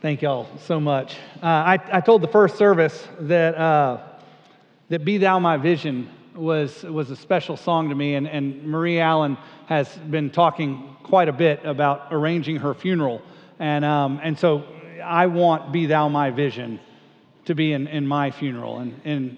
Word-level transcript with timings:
Thank 0.00 0.22
y'all 0.22 0.46
so 0.60 0.78
much. 0.78 1.16
Uh, 1.42 1.46
I, 1.46 1.78
I 1.94 2.00
told 2.00 2.22
the 2.22 2.28
first 2.28 2.56
service 2.56 3.08
that, 3.18 3.56
uh, 3.56 3.98
that 4.90 5.04
Be 5.04 5.18
Thou 5.18 5.40
My 5.40 5.56
Vision 5.56 6.08
was, 6.36 6.84
was 6.84 7.10
a 7.10 7.16
special 7.16 7.56
song 7.56 7.88
to 7.88 7.96
me, 7.96 8.14
and, 8.14 8.28
and 8.28 8.62
Marie 8.64 9.00
Allen 9.00 9.36
has 9.66 9.88
been 9.96 10.30
talking 10.30 10.96
quite 11.02 11.28
a 11.28 11.32
bit 11.32 11.64
about 11.64 12.06
arranging 12.12 12.58
her 12.58 12.74
funeral. 12.74 13.20
And, 13.58 13.84
um, 13.84 14.20
and 14.22 14.38
so 14.38 14.66
I 15.02 15.26
want 15.26 15.72
Be 15.72 15.86
Thou 15.86 16.08
My 16.08 16.30
Vision 16.30 16.78
to 17.46 17.56
be 17.56 17.72
in, 17.72 17.88
in 17.88 18.06
my 18.06 18.30
funeral. 18.30 18.78
And, 18.78 19.00
and 19.04 19.36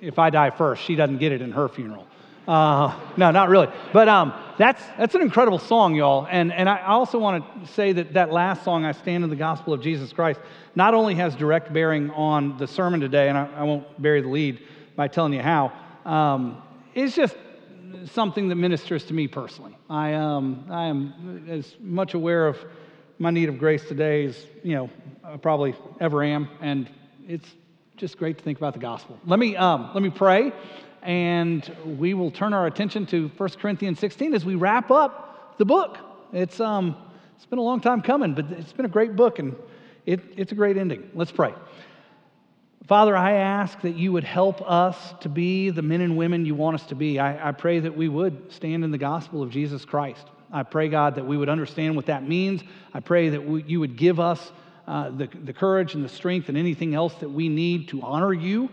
if 0.00 0.18
I 0.18 0.30
die 0.30 0.50
first, 0.50 0.82
she 0.82 0.96
doesn't 0.96 1.18
get 1.18 1.30
it 1.30 1.42
in 1.42 1.52
her 1.52 1.68
funeral. 1.68 2.08
Uh, 2.50 2.92
no, 3.16 3.30
not 3.30 3.48
really. 3.48 3.68
But 3.92 4.08
um, 4.08 4.34
that's, 4.58 4.82
that's 4.98 5.14
an 5.14 5.20
incredible 5.20 5.60
song, 5.60 5.94
y'all. 5.94 6.26
And, 6.28 6.52
and 6.52 6.68
I 6.68 6.82
also 6.82 7.16
want 7.16 7.44
to 7.64 7.72
say 7.72 7.92
that 7.92 8.14
that 8.14 8.32
last 8.32 8.64
song, 8.64 8.84
I 8.84 8.90
Stand 8.90 9.22
in 9.22 9.30
the 9.30 9.36
Gospel 9.36 9.72
of 9.72 9.80
Jesus 9.80 10.12
Christ, 10.12 10.40
not 10.74 10.92
only 10.92 11.14
has 11.14 11.36
direct 11.36 11.72
bearing 11.72 12.10
on 12.10 12.58
the 12.58 12.66
sermon 12.66 12.98
today, 12.98 13.28
and 13.28 13.38
I, 13.38 13.48
I 13.58 13.62
won't 13.62 14.02
bury 14.02 14.20
the 14.20 14.28
lead 14.28 14.66
by 14.96 15.06
telling 15.06 15.32
you 15.32 15.42
how, 15.42 15.70
um, 16.04 16.60
it's 16.92 17.14
just 17.14 17.36
something 18.06 18.48
that 18.48 18.56
ministers 18.56 19.04
to 19.04 19.14
me 19.14 19.28
personally. 19.28 19.76
I, 19.88 20.14
um, 20.14 20.66
I 20.68 20.86
am 20.86 21.46
as 21.48 21.76
much 21.78 22.14
aware 22.14 22.48
of 22.48 22.58
my 23.20 23.30
need 23.30 23.48
of 23.48 23.60
grace 23.60 23.84
today 23.84 24.24
as, 24.24 24.44
you 24.64 24.74
know, 24.74 24.90
I 25.22 25.36
probably 25.36 25.76
ever 26.00 26.24
am. 26.24 26.48
And 26.60 26.90
it's 27.28 27.48
just 27.96 28.18
great 28.18 28.38
to 28.38 28.42
think 28.42 28.58
about 28.58 28.72
the 28.72 28.80
gospel. 28.80 29.20
Let 29.24 29.38
me, 29.38 29.54
um, 29.54 29.92
let 29.94 30.02
me 30.02 30.10
pray 30.10 30.52
and 31.02 31.70
we 31.84 32.14
will 32.14 32.30
turn 32.30 32.52
our 32.52 32.66
attention 32.66 33.06
to 33.06 33.28
1 33.36 33.48
Corinthians 33.60 33.98
16 33.98 34.34
as 34.34 34.44
we 34.44 34.54
wrap 34.54 34.90
up 34.90 35.56
the 35.58 35.64
book. 35.64 35.98
It's, 36.32 36.60
um, 36.60 36.96
it's 37.36 37.46
been 37.46 37.58
a 37.58 37.62
long 37.62 37.80
time 37.80 38.02
coming, 38.02 38.34
but 38.34 38.50
it's 38.50 38.72
been 38.72 38.86
a 38.86 38.90
great 38.90 39.16
book 39.16 39.38
and 39.38 39.56
it, 40.06 40.20
it's 40.36 40.52
a 40.52 40.54
great 40.54 40.76
ending. 40.76 41.10
Let's 41.14 41.32
pray. 41.32 41.54
Father, 42.86 43.16
I 43.16 43.32
ask 43.32 43.80
that 43.82 43.94
you 43.94 44.12
would 44.12 44.24
help 44.24 44.60
us 44.68 44.96
to 45.20 45.28
be 45.28 45.70
the 45.70 45.82
men 45.82 46.00
and 46.00 46.16
women 46.16 46.44
you 46.44 46.54
want 46.54 46.74
us 46.74 46.86
to 46.86 46.94
be. 46.94 47.18
I, 47.18 47.50
I 47.50 47.52
pray 47.52 47.78
that 47.78 47.96
we 47.96 48.08
would 48.08 48.52
stand 48.52 48.84
in 48.84 48.90
the 48.90 48.98
gospel 48.98 49.42
of 49.42 49.50
Jesus 49.50 49.84
Christ. 49.84 50.26
I 50.52 50.64
pray, 50.64 50.88
God, 50.88 51.14
that 51.14 51.24
we 51.24 51.36
would 51.36 51.48
understand 51.48 51.94
what 51.94 52.06
that 52.06 52.26
means. 52.26 52.62
I 52.92 53.00
pray 53.00 53.28
that 53.28 53.46
we, 53.46 53.62
you 53.62 53.78
would 53.78 53.96
give 53.96 54.18
us 54.18 54.50
uh, 54.88 55.10
the, 55.10 55.28
the 55.44 55.52
courage 55.52 55.94
and 55.94 56.04
the 56.04 56.08
strength 56.08 56.48
and 56.48 56.58
anything 56.58 56.94
else 56.94 57.14
that 57.16 57.30
we 57.30 57.48
need 57.48 57.88
to 57.90 58.02
honor 58.02 58.32
you 58.32 58.68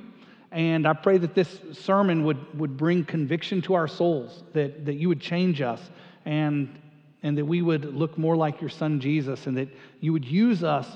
and 0.58 0.88
I 0.88 0.94
pray 0.94 1.20
that 1.20 1.36
this 1.36 1.60
sermon 1.72 2.24
would, 2.24 2.60
would 2.60 2.78
bring 2.78 3.06
conviction 3.06 3.62
to 3.62 3.76
our 3.76 3.88
souls, 3.88 4.44
that, 4.54 4.86
that 4.86 4.96
you 4.96 5.08
would 5.08 5.22
change 5.22 5.62
us, 5.62 5.80
and, 6.26 6.80
and 7.22 7.38
that 7.38 7.46
we 7.46 7.62
would 7.62 7.94
look 7.94 8.18
more 8.18 8.36
like 8.36 8.60
your 8.60 8.72
son 8.72 9.00
Jesus, 9.00 9.46
and 9.46 9.56
that 9.56 9.70
you 10.00 10.12
would 10.14 10.26
use 10.26 10.64
us 10.64 10.88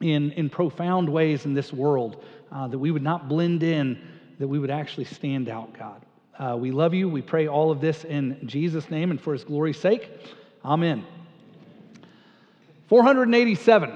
in, 0.00 0.32
in 0.32 0.50
profound 0.50 1.08
ways 1.08 1.44
in 1.44 1.54
this 1.54 1.72
world, 1.72 2.24
uh, 2.50 2.66
that 2.66 2.78
we 2.78 2.90
would 2.90 3.04
not 3.04 3.28
blend 3.28 3.62
in, 3.62 4.02
that 4.40 4.48
we 4.48 4.58
would 4.58 4.68
actually 4.68 5.04
stand 5.04 5.48
out, 5.48 5.72
God. 5.78 6.04
Uh, 6.36 6.56
we 6.56 6.72
love 6.72 6.92
you. 6.92 7.08
We 7.08 7.22
pray 7.22 7.46
all 7.46 7.70
of 7.70 7.80
this 7.80 8.02
in 8.02 8.36
Jesus' 8.48 8.90
name 8.90 9.12
and 9.12 9.20
for 9.20 9.32
his 9.32 9.44
glory's 9.44 9.78
sake. 9.78 10.10
Amen. 10.64 11.06
487 12.88 13.92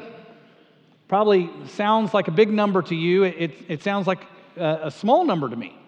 probably 1.09 1.51
sounds 1.71 2.15
like 2.15 2.29
a 2.29 2.33
big 2.33 2.53
number 2.53 2.83
to 2.83 2.95
you. 2.95 3.25
It, 3.25 3.53
it 3.67 3.83
sounds 3.83 4.07
like 4.07 4.21
a 4.57 4.91
small 4.91 5.25
number 5.25 5.49
to 5.49 5.57
me. 5.57 5.79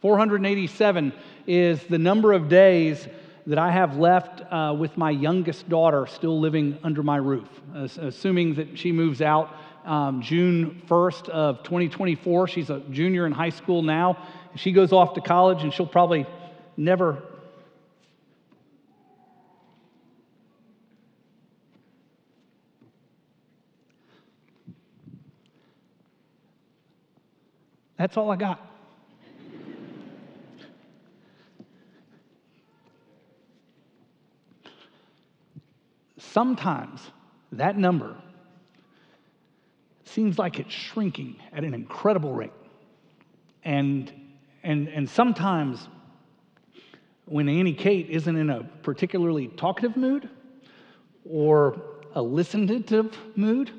487 0.00 1.12
is 1.46 1.82
the 1.84 1.98
number 1.98 2.32
of 2.32 2.48
days 2.48 3.08
that 3.46 3.58
I 3.58 3.70
have 3.70 3.96
left 3.96 4.42
uh, 4.52 4.74
with 4.76 4.96
my 4.96 5.10
youngest 5.10 5.68
daughter 5.68 6.06
still 6.06 6.40
living 6.40 6.78
under 6.82 7.02
my 7.02 7.16
roof, 7.16 7.48
assuming 7.74 8.54
that 8.54 8.78
she 8.78 8.92
moves 8.92 9.22
out 9.22 9.54
um, 9.84 10.20
June 10.20 10.82
1st 10.88 11.28
of 11.28 11.62
2024. 11.62 12.48
She's 12.48 12.70
a 12.70 12.80
junior 12.90 13.24
in 13.26 13.32
high 13.32 13.50
school 13.50 13.82
now. 13.82 14.18
She 14.56 14.72
goes 14.72 14.92
off 14.92 15.14
to 15.14 15.20
college 15.20 15.62
and 15.62 15.72
she'll 15.72 15.86
probably 15.86 16.26
never 16.76 17.22
That's 27.96 28.16
all 28.16 28.30
I 28.30 28.36
got. 28.36 28.60
Sometimes 36.18 37.00
that 37.52 37.78
number 37.78 38.14
seems 40.04 40.38
like 40.38 40.58
it's 40.58 40.72
shrinking 40.72 41.36
at 41.52 41.64
an 41.64 41.72
incredible 41.72 42.32
rate. 42.32 42.52
And, 43.64 44.12
and, 44.62 44.88
and 44.88 45.08
sometimes 45.08 45.88
when 47.24 47.48
Annie 47.48 47.74
Kate 47.74 48.08
isn't 48.10 48.36
in 48.36 48.50
a 48.50 48.64
particularly 48.82 49.48
talkative 49.48 49.96
mood 49.96 50.28
or 51.28 51.80
a 52.14 52.20
listenative 52.20 53.14
mood, 53.34 53.70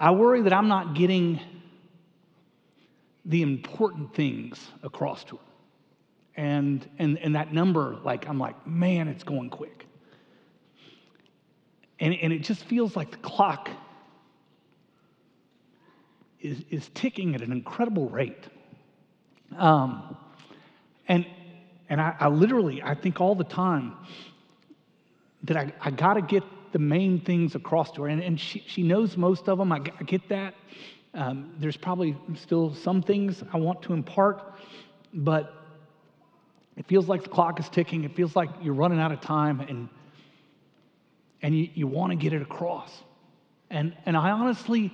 I 0.00 0.10
worry 0.10 0.42
that 0.42 0.52
I'm 0.52 0.68
not 0.68 0.94
getting 0.94 1.40
the 3.24 3.42
important 3.42 4.14
things 4.14 4.70
across 4.82 5.24
to 5.24 5.36
her. 5.36 5.42
And, 6.36 6.88
and, 6.98 7.18
and 7.18 7.36
that 7.36 7.52
number, 7.52 7.96
like, 8.04 8.28
I'm 8.28 8.38
like, 8.38 8.66
man, 8.66 9.08
it's 9.08 9.24
going 9.24 9.50
quick. 9.50 9.86
And, 12.00 12.14
and 12.14 12.32
it 12.32 12.40
just 12.40 12.64
feels 12.64 12.96
like 12.96 13.12
the 13.12 13.18
clock 13.18 13.70
is, 16.40 16.62
is 16.70 16.90
ticking 16.94 17.34
at 17.34 17.40
an 17.40 17.52
incredible 17.52 18.08
rate. 18.08 18.44
Um, 19.56 20.16
and 21.06 21.24
and 21.88 22.00
I, 22.00 22.16
I, 22.18 22.28
literally, 22.28 22.82
I 22.82 22.94
think 22.94 23.20
all 23.20 23.34
the 23.34 23.44
time 23.44 23.94
that 25.44 25.56
I, 25.56 25.72
I 25.80 25.90
got 25.90 26.14
to 26.14 26.22
get 26.22 26.42
the 26.72 26.78
main 26.78 27.20
things 27.20 27.54
across 27.54 27.92
to 27.92 28.02
her. 28.02 28.08
And, 28.08 28.22
and 28.22 28.40
she, 28.40 28.64
she 28.66 28.82
knows 28.82 29.16
most 29.16 29.48
of 29.48 29.58
them. 29.58 29.70
I, 29.70 29.76
I 29.76 30.02
get 30.04 30.28
that. 30.30 30.54
Um, 31.14 31.54
there's 31.58 31.76
probably 31.76 32.16
still 32.34 32.74
some 32.74 33.00
things 33.00 33.42
I 33.52 33.56
want 33.56 33.82
to 33.82 33.92
impart, 33.92 34.42
but 35.12 35.54
it 36.76 36.86
feels 36.86 37.08
like 37.08 37.22
the 37.22 37.28
clock 37.28 37.60
is 37.60 37.68
ticking. 37.68 38.02
It 38.02 38.16
feels 38.16 38.34
like 38.34 38.50
you're 38.60 38.74
running 38.74 38.98
out 38.98 39.12
of 39.12 39.20
time 39.20 39.60
and, 39.60 39.88
and 41.40 41.56
you, 41.56 41.68
you 41.74 41.86
want 41.86 42.10
to 42.10 42.16
get 42.16 42.32
it 42.32 42.42
across. 42.42 42.90
And, 43.70 43.96
and 44.06 44.16
I 44.16 44.30
honestly 44.30 44.92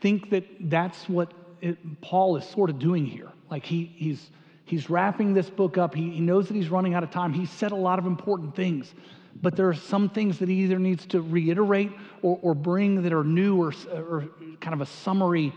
think 0.00 0.28
that 0.30 0.44
that's 0.60 1.08
what 1.08 1.32
it, 1.62 2.00
Paul 2.02 2.36
is 2.36 2.44
sort 2.44 2.68
of 2.68 2.78
doing 2.78 3.06
here. 3.06 3.30
Like 3.50 3.64
he, 3.64 3.90
he's, 3.96 4.30
he's 4.66 4.90
wrapping 4.90 5.32
this 5.32 5.48
book 5.48 5.78
up. 5.78 5.94
He, 5.94 6.10
he 6.10 6.20
knows 6.20 6.48
that 6.48 6.54
he's 6.54 6.68
running 6.68 6.92
out 6.92 7.02
of 7.02 7.10
time. 7.10 7.32
He 7.32 7.46
said 7.46 7.72
a 7.72 7.76
lot 7.76 7.98
of 7.98 8.04
important 8.04 8.54
things 8.54 8.92
but 9.40 9.56
there 9.56 9.68
are 9.68 9.74
some 9.74 10.08
things 10.08 10.38
that 10.38 10.48
he 10.48 10.56
either 10.64 10.78
needs 10.78 11.06
to 11.06 11.20
reiterate 11.20 11.92
or, 12.22 12.38
or 12.42 12.54
bring 12.54 13.02
that 13.02 13.12
are 13.12 13.24
new 13.24 13.60
or, 13.60 13.72
or 13.92 14.28
kind 14.60 14.74
of 14.74 14.80
a 14.80 14.86
summary 14.86 15.52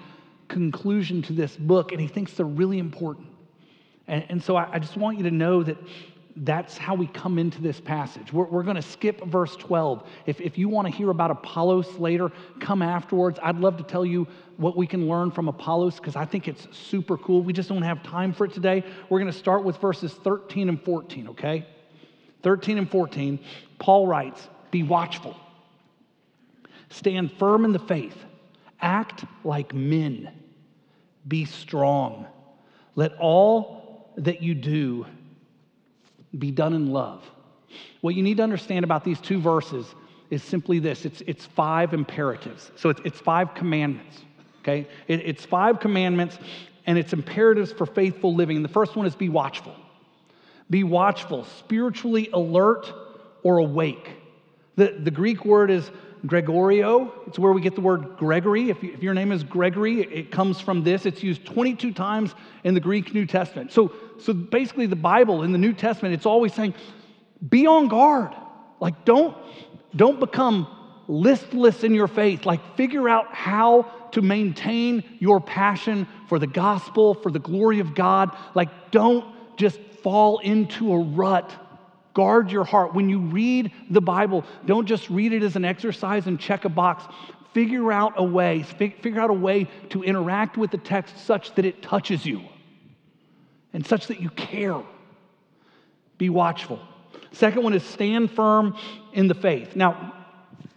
conclusion 0.47 1.22
to 1.24 1.34
this 1.34 1.56
book, 1.56 1.91
and 1.91 2.02
he 2.02 2.08
thinks 2.08 2.34
they're 2.34 2.46
really 2.46 2.80
important. 2.80 3.28
And, 4.08 4.25
and 4.30 4.44
so 4.44 4.56
I, 4.56 4.74
I, 4.74 4.80
just 4.80 4.97
want 4.97 5.18
you 5.18 5.24
to 5.24 5.31
know 5.31 5.64
that 5.64 5.78
that's 6.36 6.78
how 6.78 6.96
we 6.96 7.08
come 7.08 7.38
into 7.40 7.62
this 7.62 7.80
passage. 7.80 8.31
We're, 8.31 8.46
we're 8.46 8.64
going 8.64 8.75
to 8.75 8.81
skip 8.81 9.24
verse 9.25 9.56
12. 9.56 10.08
If, 10.25 10.41
if 10.41 10.58
you 10.58 10.70
want 10.70 10.88
to 10.88 10.94
hear 10.94 11.09
about 11.09 11.31
Apollos 11.31 11.97
later, 11.97 12.31
come 12.59 12.81
afterwards. 12.81 13.40
I'd 13.41 13.58
love 13.58 13.78
to 13.78 13.84
tell 13.84 14.06
you 14.06 14.28
what 14.58 14.78
we 14.78 14.88
can 14.88 15.08
learn 15.08 15.31
from 15.31 15.47
Apollos 15.47 15.96
because 15.96 16.16
I 16.16 16.25
think 16.25 16.47
it's 16.47 16.68
super 16.72 17.18
cool. 17.18 17.41
We 17.41 17.53
just 17.53 17.70
don't 17.70 17.81
have 17.81 18.03
time 18.03 18.34
for 18.34 18.46
it 18.46 18.53
today. 18.53 18.84
We're 19.09 19.20
going 19.20 19.31
to 19.31 19.38
start 19.38 19.64
with 19.64 19.78
verses 19.78 20.14
13 20.14 20.70
and 20.70 20.81
14, 20.81 21.30
okay? 21.30 21.66
13 22.44 22.78
and 22.78 22.90
14, 22.90 23.40
Paul 23.79 24.07
writes, 24.07 24.47
Be 24.72 24.84
watchful, 24.84 25.35
stand 26.90 27.31
firm 27.34 27.66
in 27.66 27.72
the 27.72 27.79
faith, 27.79 28.17
act 28.82 29.26
like 29.43 29.73
men, 29.73 30.32
be 31.28 31.46
strong. 31.46 32.26
Let 32.96 33.14
all 33.17 34.11
that 34.17 34.41
you 34.41 34.53
do 34.53 35.05
be 36.38 36.52
done 36.52 36.73
in 36.73 36.91
love. 36.91 37.23
What 38.02 38.16
you 38.16 38.23
need 38.23 38.38
to 38.38 38.43
understand 38.43 38.84
about 38.84 39.03
these 39.03 39.20
two 39.20 39.40
verses 39.40 39.85
is 40.29 40.43
simply 40.43 40.79
this 40.79 41.05
it's, 41.05 41.22
it's 41.28 41.46
five 41.46 41.93
imperatives. 41.93 42.72
So 42.76 42.90
it's, 42.90 43.02
it's 43.05 43.20
five 43.20 43.53
commandments, 43.53 44.22
okay? 44.61 44.88
It, 45.08 45.22
it's 45.26 45.46
five 45.46 45.79
commandments 45.79 46.38
and 46.85 46.97
it's 46.97 47.14
imperatives 47.14 47.72
for 47.72 47.85
faithful 47.85 48.34
living. 48.34 48.64
the 48.64 48.70
first 48.70 48.96
one 48.96 49.05
is 49.05 49.16
be 49.16 49.29
watchful. 49.29 49.76
Be 50.72 50.84
watchful, 50.84 51.44
spiritually 51.44 52.29
alert 52.34 52.91
or 53.44 53.58
awake. 53.58 54.09
The, 54.78 54.96
the 54.97 55.12
Greek 55.12 55.46
word 55.46 55.70
is 55.70 55.91
Gregoreo. 56.26 57.12
It's 57.28 57.38
where 57.38 57.52
we 57.52 57.62
get 57.62 57.76
the 57.76 57.82
word 57.82 58.16
Gregory. 58.18 58.70
If, 58.70 58.82
you, 58.82 58.94
if 58.94 59.03
your 59.03 59.14
name 59.14 59.34
is 59.34 59.44
Gregory, 59.44 60.02
it 60.02 60.32
comes 60.32 60.62
from 60.62 60.84
this. 60.84 61.06
It's 61.06 61.22
used 61.22 61.46
22 61.46 61.91
times 61.91 62.34
in 62.64 62.73
the 62.73 62.79
Greek 62.79 63.14
New 63.14 63.26
Testament. 63.26 63.73
So, 63.73 63.91
so 64.18 64.32
basically, 64.32 64.85
the 64.85 64.96
Bible 64.96 65.44
in 65.44 65.52
the 65.52 65.58
New 65.58 65.73
Testament, 65.73 66.14
it's 66.14 66.26
always 66.26 66.53
saying, 66.53 66.74
be 67.47 67.67
on 67.67 67.90
guard. 67.90 68.34
Like, 68.79 69.03
don't, 69.03 69.35
don't 69.96 70.20
become 70.20 70.67
listless 71.08 71.84
in 71.84 71.94
your 71.94 72.08
faith. 72.08 72.46
Like, 72.46 72.78
figure 72.78 73.09
out 73.09 73.34
how 73.34 73.91
to 74.12 74.22
maintain 74.22 75.03
your 75.20 75.41
passion 75.41 76.08
for 76.29 76.40
the 76.40 76.47
gospel, 76.47 77.14
for 77.14 77.29
the 77.29 77.40
glory 77.40 77.79
of 77.79 77.94
God. 77.94 78.35
Like, 78.56 78.91
don't 78.91 79.26
just 79.58 79.79
fall 80.03 80.40
into 80.40 80.94
a 80.94 81.00
rut. 81.00 81.52
Guard 82.14 82.52
your 82.52 82.64
heart. 82.64 82.94
When 82.94 83.09
you 83.09 83.20
read 83.20 83.72
the 83.90 84.02
Bible, 84.02 84.44
don't 84.66 84.86
just 84.86 85.09
read 85.09 85.34
it 85.34 85.44
as 85.44 85.56
an 85.56 85.64
exercise 85.64 86.28
and 86.28 86.40
check 86.40 86.66
a 86.66 86.70
box. 86.70 87.06
Figure 87.53 87.92
out 87.92 88.14
a 88.16 88.24
way, 88.24 88.64
figure 88.64 89.20
out 89.20 89.30
a 89.30 89.34
way 89.34 89.68
to 89.90 90.03
interact 90.03 90.58
with 90.58 90.72
the 90.72 90.78
text 90.78 91.18
such 91.26 91.53
that 91.56 91.66
it 91.66 91.82
touches 91.82 92.26
you 92.26 92.42
and 93.74 93.86
such 93.86 94.08
that 94.08 94.22
you 94.22 94.30
care. 94.32 94.82
Be 96.18 96.30
watchful. 96.30 96.80
Second 97.32 97.64
one 97.64 97.74
is 97.74 97.84
stand 97.84 98.32
firm 98.32 98.76
in 99.14 99.28
the 99.28 99.34
faith. 99.34 99.76
Now, 99.76 100.14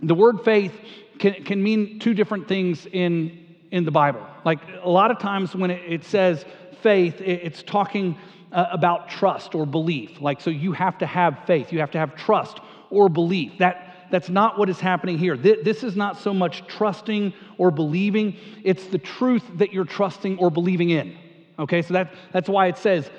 the 0.01 0.15
word 0.15 0.45
faith 0.45 0.73
can, 1.19 1.45
can 1.45 1.63
mean 1.63 1.99
two 1.99 2.15
different 2.15 2.49
things 2.49 2.87
in, 2.87 3.57
in 3.71 3.85
the 3.85 3.91
Bible. 3.91 4.27
Like 4.45 4.61
a 4.83 4.89
lot 4.89 5.11
of 5.11 5.19
times 5.19 5.55
when 5.55 5.71
it, 5.71 6.05
says 6.05 6.45
faith, 6.83 7.21
it, 7.21 7.41
it's 7.43 7.63
talking 7.63 8.17
uh, 8.55 8.69
about 8.71 9.11
trust 9.11 9.55
or 9.55 9.67
belief. 9.67 10.21
Like, 10.21 10.41
so 10.41 10.49
you 10.49 10.73
have 10.73 10.97
to 10.99 11.07
have 11.07 11.41
faith, 11.47 11.73
you 11.73 11.81
have 11.81 11.91
to 11.91 11.99
have 11.99 12.15
trust 12.15 12.61
or 12.89 13.09
belief. 13.09 13.59
That, 13.59 14.07
that's 14.11 14.29
not 14.29 14.59
what 14.59 14.71
is 14.71 14.79
happening 14.79 15.19
here. 15.19 15.37
This 15.37 15.83
is 15.83 15.97
not 15.97 16.19
so 16.19 16.33
much 16.33 16.67
trusting 16.69 17.35
or 17.59 17.71
believing, 17.71 18.37
it's 18.63 18.87
the 18.87 18.99
truth 18.99 19.43
that 19.57 19.73
you're 19.73 19.85
trusting 19.85 20.39
or 20.39 20.51
believing 20.51 20.91
in. 20.91 21.19
Okay, 21.59 21.83
so 21.83 21.95
that, 21.95 22.15
that's 22.33 22.49
why 22.49 22.69
it 22.69 22.79
says 22.79 23.11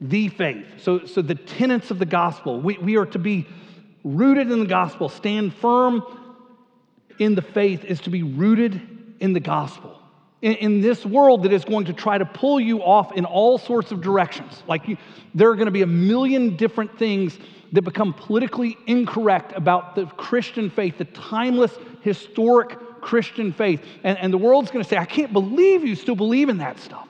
the 0.00 0.28
faith. 0.28 0.66
So, 0.78 1.04
so 1.06 1.22
the 1.22 1.34
tenets 1.34 1.90
of 1.90 1.98
the 1.98 2.06
gospel, 2.06 2.60
we, 2.60 2.76
we 2.78 2.96
are 2.96 3.06
to 3.06 3.18
be 3.18 3.46
rooted 4.04 4.50
in 4.50 4.60
the 4.60 4.66
gospel, 4.66 5.08
stand 5.08 5.54
firm 5.54 6.02
in 7.18 7.34
the 7.34 7.42
faith, 7.42 7.84
is 7.84 8.00
to 8.00 8.10
be 8.10 8.22
rooted 8.22 8.80
in 9.20 9.32
the 9.32 9.40
gospel. 9.40 10.01
In, 10.42 10.54
in 10.54 10.80
this 10.80 11.06
world 11.06 11.44
that 11.44 11.52
is 11.52 11.64
going 11.64 11.86
to 11.86 11.92
try 11.92 12.18
to 12.18 12.24
pull 12.24 12.60
you 12.60 12.82
off 12.82 13.12
in 13.12 13.24
all 13.24 13.58
sorts 13.58 13.92
of 13.92 14.00
directions, 14.02 14.62
like 14.68 14.86
you, 14.88 14.96
there 15.34 15.48
are 15.50 15.54
going 15.54 15.66
to 15.66 15.72
be 15.72 15.82
a 15.82 15.86
million 15.86 16.56
different 16.56 16.98
things 16.98 17.38
that 17.72 17.82
become 17.82 18.12
politically 18.12 18.76
incorrect 18.86 19.52
about 19.56 19.94
the 19.94 20.06
Christian 20.06 20.68
faith, 20.68 20.98
the 20.98 21.06
timeless, 21.06 21.72
historic 22.02 22.76
Christian 23.00 23.52
faith. 23.52 23.80
And, 24.04 24.18
and 24.18 24.32
the 24.32 24.38
world's 24.38 24.70
going 24.70 24.84
to 24.84 24.88
say, 24.88 24.98
I 24.98 25.06
can't 25.06 25.32
believe 25.32 25.84
you 25.84 25.94
still 25.94 26.16
believe 26.16 26.48
in 26.48 26.58
that 26.58 26.78
stuff. 26.78 27.08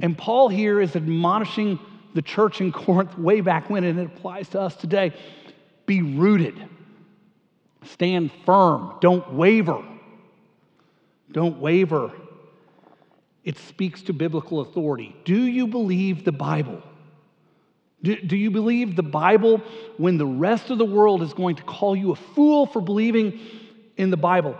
And 0.00 0.18
Paul 0.18 0.48
here 0.48 0.80
is 0.80 0.96
admonishing 0.96 1.78
the 2.14 2.22
church 2.22 2.60
in 2.60 2.72
Corinth 2.72 3.16
way 3.16 3.40
back 3.40 3.70
when, 3.70 3.84
and 3.84 3.98
it 3.98 4.06
applies 4.06 4.48
to 4.50 4.60
us 4.60 4.74
today. 4.74 5.12
Be 5.86 6.02
rooted, 6.02 6.66
stand 7.84 8.32
firm, 8.44 8.94
don't 9.00 9.34
waver. 9.34 9.84
Don't 11.34 11.58
waver. 11.58 12.12
It 13.42 13.58
speaks 13.58 14.02
to 14.02 14.12
biblical 14.14 14.60
authority. 14.60 15.14
Do 15.24 15.42
you 15.42 15.66
believe 15.66 16.24
the 16.24 16.32
Bible? 16.32 16.80
Do, 18.02 18.16
do, 18.20 18.36
you 18.36 18.50
believe 18.50 18.94
the 18.96 19.02
Bible 19.02 19.60
when 19.98 20.16
the 20.16 20.26
rest 20.26 20.70
of 20.70 20.78
the 20.78 20.84
world 20.84 21.22
is 21.22 21.34
going 21.34 21.56
to 21.56 21.62
call 21.64 21.96
you 21.96 22.12
a 22.12 22.16
fool 22.16 22.66
for 22.66 22.80
believing 22.80 23.40
in 23.96 24.10
the 24.10 24.16
Bible? 24.16 24.56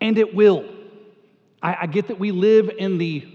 And 0.00 0.16
it 0.16 0.34
will. 0.34 0.64
I, 1.60 1.76
I 1.82 1.86
get 1.86 2.06
that 2.08 2.20
we 2.20 2.30
live 2.30 2.70
in 2.78 2.98
the 2.98 3.26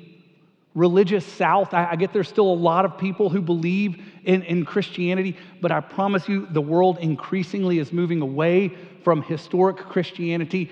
religious 0.74 1.26
South. 1.26 1.74
I, 1.74 1.92
I, 1.92 1.96
get 1.98 2.14
there's 2.14 2.30
still 2.30 2.54
a 2.54 2.56
lot 2.56 2.86
of 2.86 2.98
people 2.98 3.30
who 3.30 3.42
believe 3.42 4.02
in, 4.24 4.44
in 4.44 4.64
Christianity, 4.64 5.36
but 5.60 5.74
I 5.74 5.82
promise 5.82 6.30
you 6.30 6.48
the 6.52 6.62
world 6.62 7.00
increasingly 7.00 7.80
is 7.80 7.92
moving 7.92 8.22
away 8.22 8.78
from 9.04 9.24
historic 9.24 9.78
Christianity, 9.78 10.72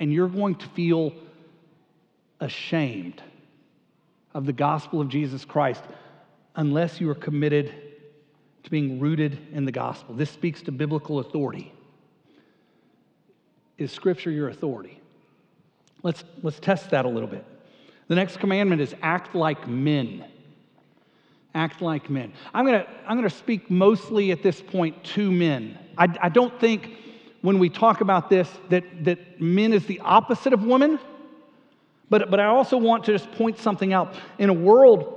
and 0.00 0.12
you're 0.12 0.28
going 0.28 0.56
to 0.56 0.66
feel 0.70 1.12
ashamed 2.40 3.22
of 4.34 4.46
the 4.46 4.52
gospel 4.52 5.00
of 5.00 5.08
Jesus 5.08 5.44
Christ 5.44 5.84
unless 6.56 7.00
you 7.00 7.08
are 7.10 7.14
committed 7.14 7.72
to 8.64 8.70
being 8.70 8.98
rooted 8.98 9.38
in 9.52 9.64
the 9.64 9.72
gospel. 9.72 10.14
This 10.14 10.30
speaks 10.30 10.62
to 10.62 10.72
biblical 10.72 11.18
authority. 11.18 11.72
Is 13.78 13.92
Scripture 13.92 14.30
your 14.30 14.48
authority? 14.48 15.00
Let's, 16.02 16.24
let's 16.42 16.58
test 16.58 16.90
that 16.90 17.04
a 17.04 17.08
little 17.08 17.28
bit. 17.28 17.44
The 18.08 18.14
next 18.14 18.38
commandment 18.38 18.80
is 18.80 18.94
act 19.02 19.34
like 19.34 19.68
men. 19.68 20.24
Act 21.54 21.82
like 21.82 22.08
men. 22.08 22.32
I'm 22.54 22.64
going 22.64 22.80
to 22.80 22.88
I'm 23.06 23.22
to 23.22 23.30
speak 23.30 23.70
mostly 23.70 24.30
at 24.30 24.42
this 24.42 24.60
point 24.60 25.02
to 25.04 25.30
men. 25.30 25.78
I, 25.98 26.08
I 26.20 26.28
don't 26.28 26.58
think 26.60 26.96
when 27.42 27.58
we 27.58 27.68
talk 27.68 28.00
about 28.00 28.28
this 28.28 28.50
that, 28.68 28.84
that 29.04 29.40
men 29.40 29.72
is 29.72 29.86
the 29.86 30.00
opposite 30.00 30.52
of 30.52 30.62
women, 30.64 30.98
but, 32.08 32.30
but 32.30 32.40
I 32.40 32.46
also 32.46 32.76
want 32.76 33.04
to 33.04 33.12
just 33.12 33.30
point 33.32 33.58
something 33.58 33.92
out. 33.92 34.14
In 34.38 34.50
a 34.50 34.54
world 34.54 35.16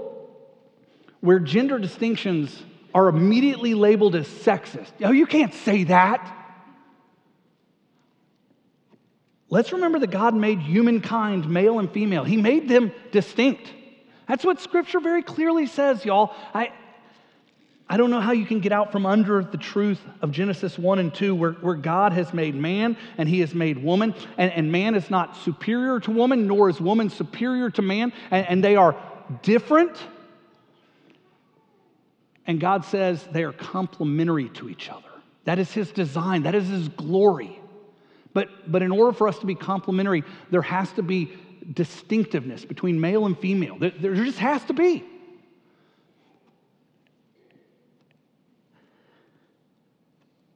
where 1.21 1.39
gender 1.39 1.79
distinctions 1.79 2.63
are 2.93 3.07
immediately 3.07 3.73
labeled 3.73 4.15
as 4.15 4.27
sexist, 4.27 4.91
oh, 5.03 5.11
you 5.11 5.25
can't 5.25 5.53
say 5.53 5.85
that. 5.85 6.39
Let's 9.49 9.71
remember 9.71 9.99
that 9.99 10.09
God 10.09 10.33
made 10.33 10.59
humankind 10.59 11.49
male 11.49 11.79
and 11.79 11.91
female, 11.91 12.23
He 12.23 12.37
made 12.37 12.67
them 12.69 12.91
distinct. 13.11 13.71
That's 14.27 14.45
what 14.45 14.61
Scripture 14.61 14.99
very 14.99 15.21
clearly 15.21 15.65
says, 15.67 16.05
y'all. 16.05 16.33
I, 16.53 16.71
I 17.89 17.97
don't 17.97 18.09
know 18.09 18.21
how 18.21 18.31
you 18.31 18.45
can 18.45 18.59
get 18.59 18.71
out 18.71 18.91
from 18.91 19.06
under 19.06 19.44
the 19.44 19.57
truth 19.57 20.00
of 20.21 20.31
Genesis 20.31 20.80
1 20.80 21.00
and 21.00 21.13
2, 21.13 21.35
where, 21.35 21.51
where 21.51 21.75
God 21.75 22.13
has 22.13 22.33
made 22.33 22.56
man 22.56 22.97
and 23.18 23.27
he 23.27 23.41
has 23.41 23.53
made 23.53 23.83
woman, 23.83 24.15
and, 24.38 24.51
and 24.51 24.71
man 24.71 24.95
is 24.95 25.09
not 25.09 25.35
superior 25.38 26.00
to 26.00 26.12
woman, 26.12 26.47
nor 26.47 26.69
is 26.69 26.80
woman 26.80 27.09
superior 27.09 27.69
to 27.71 27.81
man, 27.81 28.13
and, 28.31 28.47
and 28.47 28.63
they 28.63 28.75
are 28.75 28.95
different. 29.41 29.97
And 32.47 32.59
God 32.59 32.85
says 32.85 33.25
they 33.31 33.44
are 33.44 33.53
complementary 33.53 34.50
to 34.50 34.69
each 34.69 34.89
other. 34.89 35.03
That 35.44 35.59
is 35.59 35.71
his 35.71 35.91
design, 35.91 36.44
that 36.44 36.56
is 36.56 36.68
his 36.68 36.88
glory. 36.88 37.59
But, 38.33 38.71
but 38.71 38.81
in 38.81 38.91
order 38.91 39.13
for 39.13 39.27
us 39.27 39.38
to 39.39 39.45
be 39.45 39.56
complementary, 39.56 40.24
there 40.50 40.62
has 40.62 40.91
to 40.94 41.03
be 41.03 41.33
distinctiveness 41.74 42.65
between 42.65 43.00
male 43.00 43.25
and 43.25 43.38
female. 43.38 43.77
There, 43.77 43.91
there 43.91 44.15
just 44.15 44.39
has 44.39 44.63
to 44.65 44.74
be. 44.74 45.03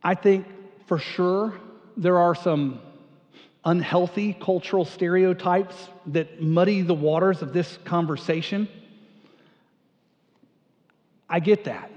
I 0.03 0.15
think 0.15 0.47
for 0.87 0.99
sure 0.99 1.59
there 1.95 2.17
are 2.17 2.35
some 2.35 2.79
unhealthy 3.65 4.33
cultural 4.33 4.85
stereotypes 4.85 5.75
that 6.07 6.41
muddy 6.41 6.81
the 6.81 6.93
waters 6.93 7.41
of 7.41 7.51
this 7.51 7.77
conversation. 7.83 8.69
I 11.29 11.39
get 11.41 11.65
that. 11.65 11.91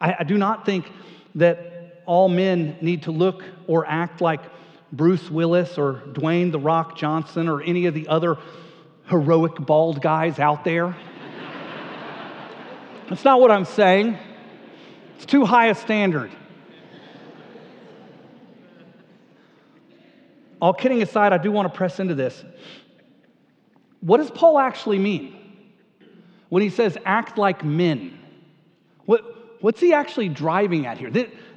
I, 0.00 0.16
I 0.20 0.24
do 0.24 0.38
not 0.38 0.64
think 0.64 0.90
that 1.34 2.02
all 2.06 2.28
men 2.28 2.76
need 2.80 3.02
to 3.04 3.10
look 3.10 3.42
or 3.66 3.86
act 3.86 4.20
like 4.20 4.40
Bruce 4.92 5.30
Willis 5.30 5.78
or 5.78 5.94
Dwayne 6.12 6.52
The 6.52 6.58
Rock 6.58 6.96
Johnson 6.96 7.48
or 7.48 7.62
any 7.62 7.86
of 7.86 7.94
the 7.94 8.08
other 8.08 8.36
heroic 9.06 9.54
bald 9.56 10.00
guys 10.00 10.38
out 10.38 10.64
there. 10.64 10.96
That's 13.08 13.24
not 13.24 13.40
what 13.40 13.50
I'm 13.50 13.64
saying. 13.64 14.16
It's 15.16 15.26
too 15.26 15.44
high 15.44 15.66
a 15.66 15.74
standard. 15.74 16.30
All 20.60 20.74
kidding 20.74 21.02
aside, 21.02 21.32
I 21.32 21.38
do 21.38 21.50
want 21.50 21.72
to 21.72 21.76
press 21.76 22.00
into 22.00 22.14
this. 22.14 22.44
What 24.00 24.18
does 24.18 24.30
Paul 24.30 24.58
actually 24.58 24.98
mean 24.98 25.36
when 26.48 26.62
he 26.62 26.70
says 26.70 26.98
act 27.04 27.38
like 27.38 27.64
men? 27.64 28.18
What, 29.06 29.62
what's 29.62 29.80
he 29.80 29.92
actually 29.92 30.28
driving 30.28 30.86
at 30.86 30.98
here? 30.98 31.10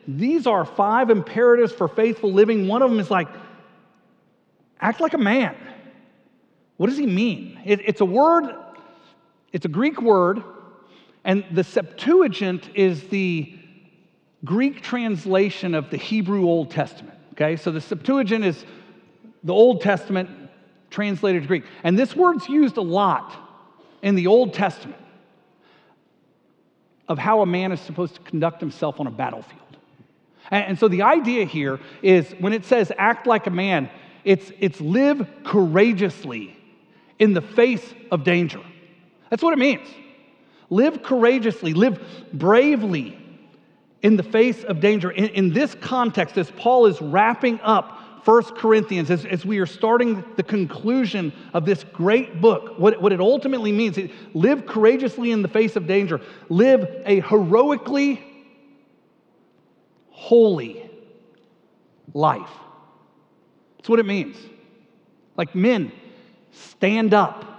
These 0.08 0.48
are 0.48 0.66
five 0.66 1.10
imperatives 1.10 1.72
for 1.72 1.88
faithful 1.88 2.32
living. 2.32 2.68
One 2.68 2.82
of 2.82 2.90
them 2.90 3.00
is 3.00 3.12
like, 3.12 3.28
act 4.80 5.02
like 5.02 5.14
a 5.14 5.18
man. 5.18 5.56
What 6.78 6.88
does 6.88 6.98
he 6.98 7.06
mean? 7.06 7.60
It, 7.66 7.82
it's 7.86 8.02
a 8.02 8.06
word, 8.06 8.54
it's 9.52 9.66
a 9.66 9.70
Greek 9.70 10.02
word, 10.02 10.44
and 11.24 11.46
the 11.52 11.64
Septuagint 11.64 12.70
is 12.76 13.08
the 13.08 13.58
Greek 14.44 14.82
translation 14.82 15.74
of 15.74 15.90
the 15.90 15.98
Hebrew 15.98 16.46
Old 16.46 16.72
Testament. 16.72 17.18
Okay, 17.34 17.56
so 17.56 17.72
the 17.72 17.80
Septuagint 17.80 18.44
is 18.44 18.66
the 19.44 19.54
Old 19.54 19.82
Testament 19.82 20.30
translated 20.90 21.42
to 21.42 21.48
Greek. 21.48 21.64
And 21.84 21.98
this 21.98 22.16
word's 22.16 22.48
used 22.48 22.78
a 22.78 22.82
lot 22.82 23.34
in 24.02 24.16
the 24.16 24.28
Old 24.28 24.54
Testament 24.54 25.00
of 27.08 27.18
how 27.18 27.42
a 27.42 27.46
man 27.46 27.72
is 27.72 27.82
supposed 27.82 28.16
to 28.16 28.22
conduct 28.22 28.60
himself 28.60 29.00
on 29.00 29.08
a 29.08 29.12
battlefield. 29.12 29.60
And, 30.52 30.78
so 30.78 30.88
the 30.88 31.02
idea 31.02 31.46
here 31.46 31.80
is 32.02 32.32
when 32.40 32.54
it 32.54 32.66
says 32.66 32.92
act 32.98 33.26
like 33.28 33.48
a 33.48 33.50
man, 33.50 33.90
it's, 34.24 34.52
it's 34.60 34.80
live 34.80 35.28
courageously 35.44 36.56
in 37.18 37.34
the 37.34 37.42
face 37.42 37.94
of 38.12 38.24
danger. 38.24 38.62
That's 39.30 39.42
what 39.42 39.54
it 39.54 39.60
means. 39.60 39.88
Live 40.70 41.02
courageously, 41.02 41.74
live 41.74 42.00
bravely 42.34 43.18
in 44.02 44.16
the 44.18 44.24
face 44.24 44.64
of 44.64 44.80
danger. 44.80 45.12
In, 45.12 45.30
in 45.30 45.54
this 45.54 45.76
context, 45.76 46.38
as 46.38 46.52
Paul 46.52 46.86
is 46.86 47.02
wrapping 47.02 47.60
up 47.62 48.00
1 48.26 48.44
Corinthians, 48.56 49.12
as, 49.12 49.26
as 49.26 49.46
we 49.46 49.60
are 49.60 49.66
starting 49.66 50.24
the 50.38 50.44
conclusion 50.44 51.34
of 51.54 51.66
this 51.66 51.84
great 51.84 52.40
book, 52.40 52.80
what, 52.80 53.02
what 53.02 53.12
it 53.12 53.20
ultimately 53.20 53.72
means 53.72 53.98
is 53.98 54.10
live 54.34 54.66
courageously 54.66 55.32
in 55.32 55.42
the 55.42 55.48
face 55.48 55.76
of 55.76 55.88
danger, 55.88 56.22
live 56.48 56.88
a 57.06 57.20
heroically 57.22 58.24
holy 60.10 60.90
life. 62.14 62.50
That's 63.78 63.90
what 63.90 64.00
it 64.00 64.06
means. 64.06 64.38
Like 65.36 65.54
men, 65.54 65.92
stand 66.52 67.14
up. 67.14 67.50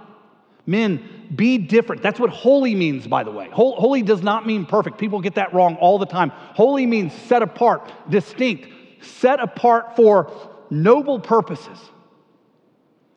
Men, 0.65 1.27
be 1.35 1.59
different. 1.59 2.01
That's 2.01 2.19
what 2.19 2.31
holy 2.31 2.73
means, 2.73 3.05
by 3.05 3.23
the 3.23 3.29
way. 3.29 3.49
Holy 3.51 4.01
does 4.01 4.23
not 4.23 4.47
mean 4.47 4.65
perfect. 4.65 4.97
People 4.97 5.21
get 5.21 5.35
that 5.35 5.53
wrong 5.53 5.75
all 5.75 5.99
the 5.99 6.07
time. 6.07 6.31
Holy 6.31 6.87
means 6.87 7.13
set 7.13 7.43
apart, 7.43 7.91
distinct, 8.09 8.67
set 9.03 9.39
apart 9.39 9.95
for 9.95 10.31
noble 10.69 11.19
purposes. 11.19 11.79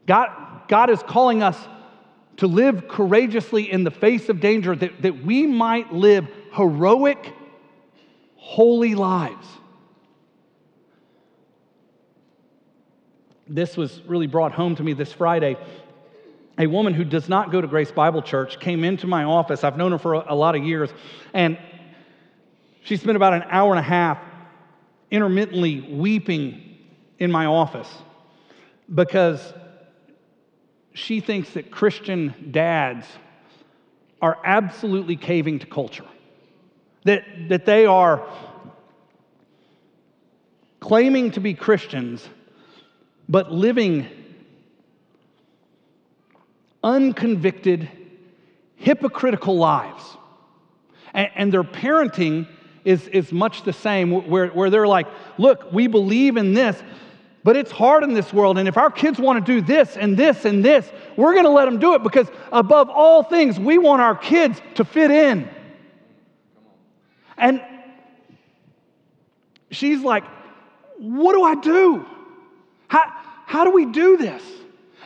God, 0.07 0.31
God 0.69 0.91
is 0.91 1.03
calling 1.03 1.43
us 1.43 1.59
to 2.39 2.47
live 2.47 2.89
courageously 2.89 3.71
in 3.71 3.85
the 3.85 3.91
face 3.91 4.29
of 4.29 4.41
danger 4.41 4.75
that, 4.75 5.03
that 5.03 5.25
we 5.25 5.47
might 5.47 5.93
live 5.93 6.27
heroic, 6.53 7.35
holy 8.37 8.95
lives. 8.95 9.47
This 13.49 13.77
was 13.77 14.01
really 14.03 14.27
brought 14.27 14.53
home 14.53 14.77
to 14.77 14.83
me 14.83 14.93
this 14.93 15.13
Friday. 15.13 15.57
A 16.59 16.67
woman 16.67 16.95
who 16.95 17.05
does 17.05 17.29
not 17.29 17.51
go 17.51 17.61
to 17.61 17.67
Grace 17.67 17.91
Bible 17.91 18.23
Church 18.23 18.61
came 18.61 18.85
into 18.85 19.07
my 19.07 19.25
office. 19.25 19.65
I've 19.65 19.77
known 19.77 19.93
her 19.93 19.99
for 19.99 20.15
a, 20.15 20.25
a 20.29 20.35
lot 20.35 20.55
of 20.55 20.65
years, 20.65 20.91
and 21.33 21.59
she 22.83 22.97
spent 22.97 23.17
about 23.17 23.33
an 23.33 23.45
hour 23.49 23.71
and 23.71 23.79
a 23.79 23.83
half 23.83 24.19
intermittently 25.11 25.81
weeping 25.81 26.68
in 27.19 27.31
my 27.31 27.47
office 27.47 27.89
because 28.93 29.53
she 30.95 31.21
thinks 31.21 31.51
that 31.51 31.71
Christian 31.71 32.51
dads 32.51 33.07
are 34.21 34.39
absolutely 34.45 35.17
caving 35.17 35.61
to 35.61 35.67
culture, 35.67 36.07
that, 37.05 37.25
that 37.49 37.67
they 37.67 37.87
are 37.87 38.27
claiming 40.81 41.31
to 41.33 41.41
be 41.41 41.55
Christians, 41.55 42.27
but 43.29 43.53
living 43.53 44.09
unconvicted, 46.83 47.89
hypocritical 48.77 49.57
lives. 49.57 50.03
And, 51.13 51.31
and 51.35 51.53
their 51.53 51.65
parenting 51.65 52.49
is, 52.85 53.07
is 53.09 53.33
much 53.33 53.65
the 53.65 53.73
same, 53.73 54.29
where, 54.29 54.49
where 54.49 54.71
they're 54.71 54.87
like, 54.87 55.07
look, 55.37 55.73
we 55.73 55.87
believe 55.87 56.37
in 56.37 56.55
this, 56.55 56.83
but 57.49 57.57
it's 57.57 57.71
hard 57.73 58.05
in 58.05 58.13
this 58.13 58.31
world. 58.31 58.59
And 58.59 58.69
if 58.69 58.77
our 58.77 58.91
kids 58.91 59.19
want 59.19 59.43
to 59.43 59.53
do 59.53 59.63
this 59.63 59.97
and 59.97 60.19
this 60.19 60.45
and 60.45 60.63
this, 60.63 60.87
we're 61.17 61.33
going 61.33 61.47
to 61.47 61.51
let 61.51 61.65
them 61.65 61.79
do 61.79 61.95
it 61.95 62.03
because, 62.03 62.27
above 62.53 62.91
all 62.91 63.23
things, 63.23 63.59
we 63.59 63.79
want 63.79 64.03
our 64.03 64.15
kids 64.15 64.61
to 64.75 64.85
fit 64.85 65.11
in. 65.11 65.49
And 67.39 67.63
she's 69.71 70.03
like, 70.03 70.25
What 70.99 71.33
do 71.33 71.43
I 71.43 71.55
do? 71.55 72.05
How, 72.89 73.15
how 73.47 73.65
do 73.65 73.71
we 73.71 73.87
do 73.87 74.19
this? 74.19 74.43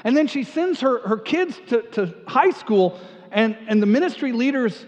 And 0.03 0.17
then 0.17 0.27
she 0.27 0.43
sends 0.43 0.81
her, 0.81 0.99
her 1.07 1.19
kids 1.19 1.61
to, 1.69 1.83
to 1.93 2.13
high 2.27 2.51
school, 2.51 2.99
and, 3.31 3.57
and 3.69 3.81
the 3.81 3.87
ministry 3.87 4.33
leaders 4.33 4.85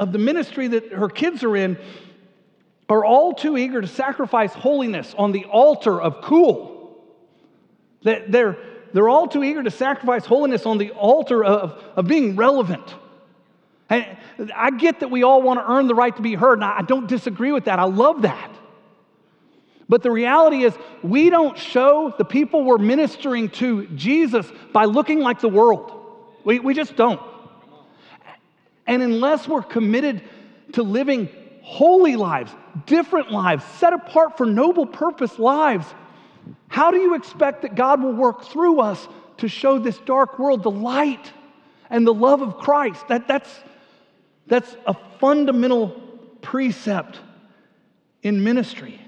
of 0.00 0.10
the 0.10 0.18
ministry 0.18 0.66
that 0.66 0.90
her 0.90 1.08
kids 1.08 1.44
are 1.44 1.54
in 1.54 1.78
are 2.88 3.04
all 3.04 3.32
too 3.32 3.56
eager 3.56 3.80
to 3.80 3.86
sacrifice 3.86 4.52
holiness 4.52 5.14
on 5.16 5.32
the 5.32 5.44
altar 5.46 6.00
of 6.00 6.20
cool. 6.20 7.02
That 8.02 8.30
They're, 8.30 8.58
they're 8.92 9.08
all 9.08 9.26
too 9.26 9.42
eager 9.42 9.62
to 9.62 9.70
sacrifice 9.70 10.26
holiness 10.26 10.66
on 10.66 10.78
the 10.78 10.90
altar 10.92 11.42
of, 11.42 11.82
of 11.96 12.06
being 12.06 12.36
relevant. 12.36 12.94
And 13.90 14.16
I 14.54 14.70
get 14.70 15.00
that 15.00 15.10
we 15.10 15.22
all 15.22 15.42
want 15.42 15.60
to 15.60 15.70
earn 15.70 15.86
the 15.86 15.94
right 15.94 16.14
to 16.14 16.22
be 16.22 16.34
heard, 16.34 16.54
and 16.54 16.64
I 16.64 16.82
don't 16.82 17.06
disagree 17.06 17.52
with 17.52 17.66
that. 17.66 17.78
I 17.78 17.84
love 17.84 18.22
that. 18.22 18.50
But 19.88 20.02
the 20.02 20.10
reality 20.10 20.64
is, 20.64 20.74
we 21.02 21.28
don't 21.28 21.58
show 21.58 22.14
the 22.16 22.24
people 22.24 22.64
we're 22.64 22.78
ministering 22.78 23.50
to 23.50 23.86
Jesus 23.88 24.50
by 24.72 24.86
looking 24.86 25.20
like 25.20 25.40
the 25.40 25.48
world. 25.48 25.92
We, 26.44 26.58
we 26.58 26.72
just 26.72 26.96
don't. 26.96 27.20
And 28.86 29.02
unless 29.02 29.46
we're 29.46 29.62
committed 29.62 30.22
to 30.72 30.82
living 30.82 31.28
holy 31.64 32.14
lives, 32.14 32.52
different 32.84 33.32
lives, 33.32 33.64
set 33.78 33.94
apart 33.94 34.36
for 34.36 34.44
noble 34.44 34.84
purpose 34.84 35.38
lives, 35.38 35.86
how 36.68 36.90
do 36.90 36.98
you 36.98 37.14
expect 37.14 37.62
that 37.62 37.74
God 37.74 38.02
will 38.02 38.12
work 38.12 38.44
through 38.44 38.80
us 38.80 39.08
to 39.38 39.48
show 39.48 39.78
this 39.78 39.96
dark 40.00 40.38
world 40.38 40.62
the 40.62 40.70
light 40.70 41.32
and 41.88 42.06
the 42.06 42.12
love 42.12 42.42
of 42.42 42.58
Christ? 42.58 43.08
That, 43.08 43.26
that's, 43.26 43.48
that's 44.46 44.76
a 44.86 44.94
fundamental 45.18 45.88
precept 46.42 47.18
in 48.22 48.44
ministry. 48.44 49.00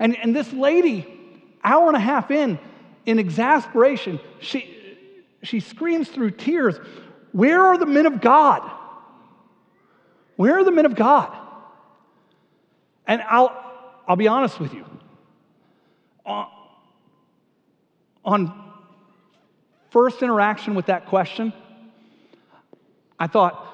And, 0.00 0.18
and 0.18 0.34
this 0.34 0.52
lady, 0.52 1.06
hour 1.62 1.86
and 1.86 1.96
a 1.96 2.00
half 2.00 2.32
in, 2.32 2.58
in 3.06 3.20
exasperation, 3.20 4.18
she, 4.40 4.76
she 5.44 5.60
screams 5.60 6.08
through 6.08 6.32
tears, 6.32 6.76
Where 7.30 7.62
are 7.62 7.78
the 7.78 7.86
men 7.86 8.06
of 8.06 8.20
God? 8.20 8.68
Where 10.34 10.58
are 10.58 10.64
the 10.64 10.72
men 10.72 10.86
of 10.86 10.96
God? 10.96 11.42
And 13.06 13.22
I'll, 13.22 13.52
I'll 14.08 14.16
be 14.16 14.28
honest 14.28 14.58
with 14.58 14.72
you. 14.72 14.84
On, 16.24 16.46
on 18.24 18.72
first 19.90 20.22
interaction 20.22 20.74
with 20.74 20.86
that 20.86 21.06
question, 21.06 21.52
I 23.18 23.26
thought, 23.26 23.66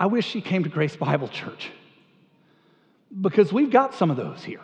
I 0.00 0.06
wish 0.06 0.26
she 0.26 0.40
came 0.40 0.64
to 0.64 0.68
Grace 0.68 0.96
Bible 0.96 1.28
Church 1.28 1.70
because 3.20 3.52
we've 3.52 3.70
got 3.70 3.94
some 3.94 4.10
of 4.10 4.16
those 4.16 4.42
here. 4.42 4.60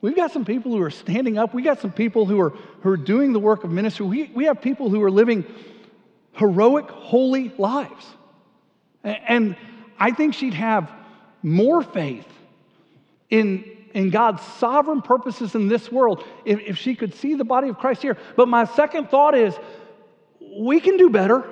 We've 0.00 0.16
got 0.16 0.30
some 0.30 0.44
people 0.44 0.72
who 0.72 0.82
are 0.82 0.90
standing 0.90 1.38
up. 1.38 1.54
We've 1.54 1.64
got 1.64 1.80
some 1.80 1.92
people 1.92 2.26
who 2.26 2.38
are, 2.40 2.50
who 2.82 2.90
are 2.90 2.96
doing 2.96 3.32
the 3.32 3.40
work 3.40 3.64
of 3.64 3.70
ministry. 3.70 4.06
We, 4.06 4.30
we 4.34 4.44
have 4.44 4.60
people 4.60 4.90
who 4.90 5.02
are 5.02 5.10
living 5.10 5.44
heroic, 6.32 6.88
holy 6.90 7.52
lives. 7.56 8.06
And 9.02 9.56
I 9.98 10.10
think 10.10 10.34
she'd 10.34 10.54
have 10.54 10.90
more 11.42 11.82
faith 11.82 12.26
in, 13.30 13.64
in 13.94 14.10
God's 14.10 14.42
sovereign 14.42 15.02
purposes 15.02 15.54
in 15.54 15.68
this 15.68 15.90
world 15.90 16.24
if, 16.44 16.60
if 16.60 16.78
she 16.78 16.94
could 16.94 17.14
see 17.14 17.34
the 17.34 17.44
body 17.44 17.68
of 17.68 17.78
Christ 17.78 18.02
here. 18.02 18.16
But 18.36 18.48
my 18.48 18.64
second 18.64 19.10
thought 19.10 19.34
is 19.34 19.54
we 20.58 20.80
can 20.80 20.96
do 20.96 21.10
better. 21.10 21.44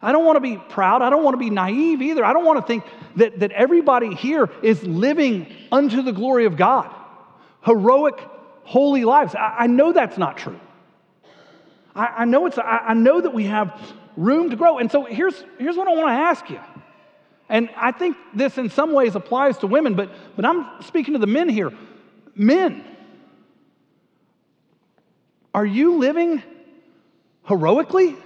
I 0.00 0.12
don't 0.12 0.24
want 0.24 0.36
to 0.36 0.40
be 0.40 0.56
proud. 0.56 1.02
I 1.02 1.10
don't 1.10 1.24
want 1.24 1.34
to 1.34 1.38
be 1.38 1.50
naive 1.50 2.02
either. 2.02 2.24
I 2.24 2.32
don't 2.32 2.44
want 2.44 2.60
to 2.60 2.66
think 2.66 2.84
that, 3.16 3.40
that 3.40 3.50
everybody 3.52 4.14
here 4.14 4.48
is 4.62 4.82
living 4.84 5.52
unto 5.72 6.02
the 6.02 6.12
glory 6.12 6.44
of 6.44 6.56
God, 6.56 6.88
heroic, 7.64 8.20
holy 8.62 9.04
lives. 9.04 9.34
I, 9.34 9.56
I 9.60 9.66
know 9.66 9.92
that's 9.92 10.16
not 10.16 10.36
true. 10.36 10.60
I, 11.96 12.06
I 12.18 12.24
know 12.26 12.46
it's, 12.46 12.58
I, 12.58 12.84
I 12.88 12.94
know 12.94 13.20
that 13.20 13.34
we 13.34 13.44
have 13.44 13.92
room 14.16 14.50
to 14.50 14.56
grow. 14.56 14.78
And 14.78 14.90
so 14.90 15.04
here's, 15.04 15.44
here's 15.58 15.76
what 15.76 15.88
I 15.88 15.94
want 15.94 16.08
to 16.08 16.12
ask 16.12 16.48
you. 16.48 16.60
And 17.48 17.70
I 17.76 17.92
think 17.92 18.16
this 18.34 18.58
in 18.58 18.68
some 18.70 18.92
ways 18.92 19.14
applies 19.14 19.58
to 19.58 19.66
women, 19.66 19.94
but, 19.94 20.10
but 20.36 20.44
I'm 20.44 20.66
speaking 20.82 21.14
to 21.14 21.18
the 21.18 21.26
men 21.26 21.48
here. 21.48 21.72
Men, 22.34 22.84
are 25.54 25.64
you 25.64 25.96
living 25.96 26.42
heroically? 27.44 28.16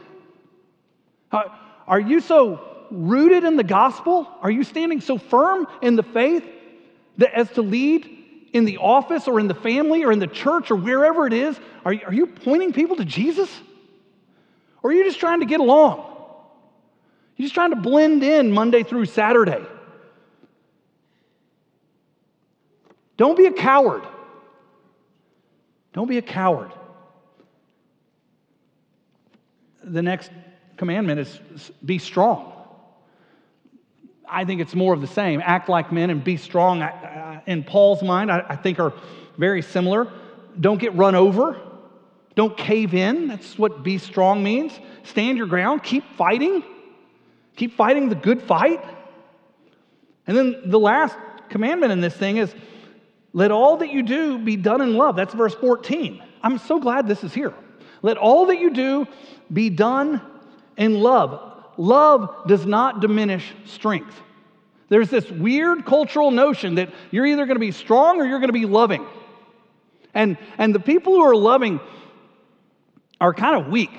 Uh, 1.31 1.45
are 1.87 2.00
you 2.00 2.21
so 2.21 2.61
rooted 2.91 3.45
in 3.45 3.57
the 3.57 3.64
gospel? 3.64 4.29
Are 4.43 4.50
you 4.50 4.64
standing 4.64 5.00
so 5.00 5.19
firm 5.19 5.67
in 5.81 5.97
the 5.97 6.02
faith 6.02 6.45
that 7.19 7.33
as 7.33 7.50
to 7.52 7.62
lead 7.62 8.09
in 8.52 8.64
the 8.64 8.79
office 8.79 9.29
or 9.29 9.41
in 9.41 9.49
the 9.49 9.55
family 9.55 10.05
or 10.05 10.12
in 10.12 10.19
the 10.19 10.26
church 10.26 10.71
or 10.71 10.76
wherever 10.76 11.26
it 11.26 11.33
is? 11.33 11.59
Are, 11.85 11.95
are 12.07 12.12
you 12.12 12.26
pointing 12.26 12.73
people 12.73 12.97
to 12.97 13.05
Jesus? 13.05 13.50
Or 14.83 14.91
are 14.91 14.93
you 14.93 15.05
just 15.05 15.21
trying 15.21 15.41
to 15.41 15.47
get 15.47 15.61
along? 15.61 16.12
Just 17.39 17.55
trying 17.55 17.71
to 17.71 17.77
blend 17.77 18.23
in 18.23 18.53
Monday 18.53 18.83
through 18.85 19.07
Saturday. 19.07 19.65
Don't 23.17 23.37
be 23.37 23.47
a 23.47 23.53
coward. 23.53 24.05
Don't 25.93 26.09
be 26.09 26.19
a 26.19 26.23
coward. 26.23 26.73
The 29.85 30.03
next 30.03 30.31
commandment 30.77 31.21
is 31.21 31.41
be 31.85 31.99
strong. 31.99 32.53
I 34.29 34.45
think 34.45 34.61
it's 34.61 34.75
more 34.75 34.95
of 34.95 35.01
the 35.01 35.07
same. 35.07 35.43
Act 35.45 35.69
like 35.69 35.93
men 35.93 36.11
and 36.11 36.23
be 36.23 36.37
strong. 36.37 36.89
In 37.47 37.65
Paul's 37.65 38.03
mind, 38.03 38.31
I 38.31 38.57
think 38.57 38.79
are 38.79 38.95
very 39.37 39.62
similar. 39.62 40.11
Don't 40.59 40.79
get 40.79 40.95
run 40.95 41.15
over. 41.15 41.61
Don't 42.35 42.57
cave 42.57 42.95
in. 42.95 43.29
That's 43.29 43.59
what 43.59 43.83
be 43.83 43.99
strong 43.99 44.43
means. 44.43 44.73
Stand 45.03 45.37
your 45.37 45.47
ground. 45.47 45.83
Keep 45.83 46.05
fighting. 46.17 46.62
Keep 47.57 47.77
fighting 47.77 48.09
the 48.09 48.15
good 48.15 48.43
fight. 48.43 48.85
And 50.27 50.37
then 50.37 50.63
the 50.67 50.79
last 50.79 51.17
commandment 51.49 51.93
in 51.93 52.01
this 52.01 52.15
thing 52.15 52.39
is 52.39 52.55
let 53.33 53.51
all 53.51 53.79
that 53.79 53.91
you 53.91 54.03
do 54.03 54.39
be 54.39 54.57
done 54.57 54.81
in 54.81 54.97
love. 54.97 55.17
That's 55.17 55.35
verse 55.35 55.55
14. 55.55 56.23
I'm 56.43 56.59
so 56.59 56.81
glad 56.81 57.07
this 57.07 57.25
is 57.25 57.33
here. 57.33 57.55
Let 58.03 58.17
all 58.17 58.47
that 58.47 58.59
you 58.59 58.71
do 58.71 59.07
be 59.53 59.71
done 59.71 60.21
in 60.77 61.01
love. 61.01 61.51
Love 61.77 62.47
does 62.47 62.67
not 62.67 63.01
diminish 63.01 63.55
strength. 63.65 64.15
There's 64.89 65.09
this 65.09 65.31
weird 65.31 65.87
cultural 65.87 66.31
notion 66.31 66.75
that 66.75 66.93
you're 67.11 67.25
either 67.25 67.47
going 67.47 67.57
to 67.57 67.61
be 67.61 67.73
strong 67.73 68.21
or 68.21 68.27
you're 68.27 68.41
going 68.41 68.49
to 68.49 68.53
be 68.53 68.67
loving. 68.67 69.07
And, 70.13 70.37
and 70.59 70.75
the 70.75 70.81
people 70.81 71.15
who 71.15 71.23
are 71.23 71.35
loving 71.35 71.81
are 73.21 73.33
kind 73.33 73.57
of 73.57 73.69
weak. 73.69 73.91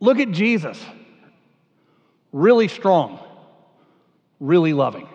Look 0.00 0.18
at 0.18 0.30
Jesus. 0.30 0.82
Really 2.32 2.68
strong, 2.68 3.20
really 4.38 4.72
loving. 4.72 5.08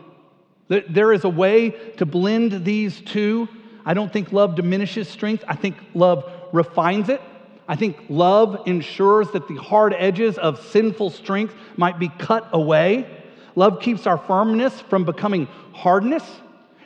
There 0.67 1.13
is 1.13 1.23
a 1.23 1.29
way 1.29 1.71
to 1.97 2.05
blend 2.05 2.65
these 2.65 3.01
two. 3.01 3.47
I 3.85 3.93
don't 3.93 4.11
think 4.11 4.31
love 4.31 4.55
diminishes 4.55 5.07
strength. 5.07 5.43
I 5.47 5.55
think 5.55 5.75
love 5.93 6.29
refines 6.51 7.09
it. 7.09 7.21
I 7.67 7.75
think 7.75 7.97
love 8.09 8.63
ensures 8.67 9.31
that 9.31 9.47
the 9.47 9.55
hard 9.55 9.93
edges 9.97 10.37
of 10.37 10.63
sinful 10.67 11.11
strength 11.11 11.53
might 11.77 11.99
be 11.99 12.09
cut 12.09 12.47
away. 12.51 13.07
Love 13.55 13.79
keeps 13.79 14.05
our 14.05 14.17
firmness 14.17 14.81
from 14.81 15.05
becoming 15.05 15.47
hardness. 15.73 16.23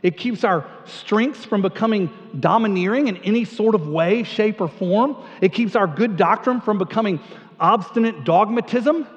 It 0.04 0.16
keeps 0.16 0.46
our 0.46 0.70
strengths 0.86 1.44
from 1.44 1.62
becoming 1.62 2.10
domineering 2.40 3.08
in 3.08 3.18
any 3.18 3.44
sort 3.44 3.76
of 3.76 3.88
way, 3.88 4.24
shape, 4.24 4.62
or 4.62 4.70
form. 4.70 5.18
It 5.42 5.54
keeps 5.54 5.76
our 5.76 5.88
good 5.88 6.16
doctrine 6.16 6.62
from 6.62 6.78
becoming 6.78 7.20
obstinate 7.60 8.24
dogmatism. 8.24 9.08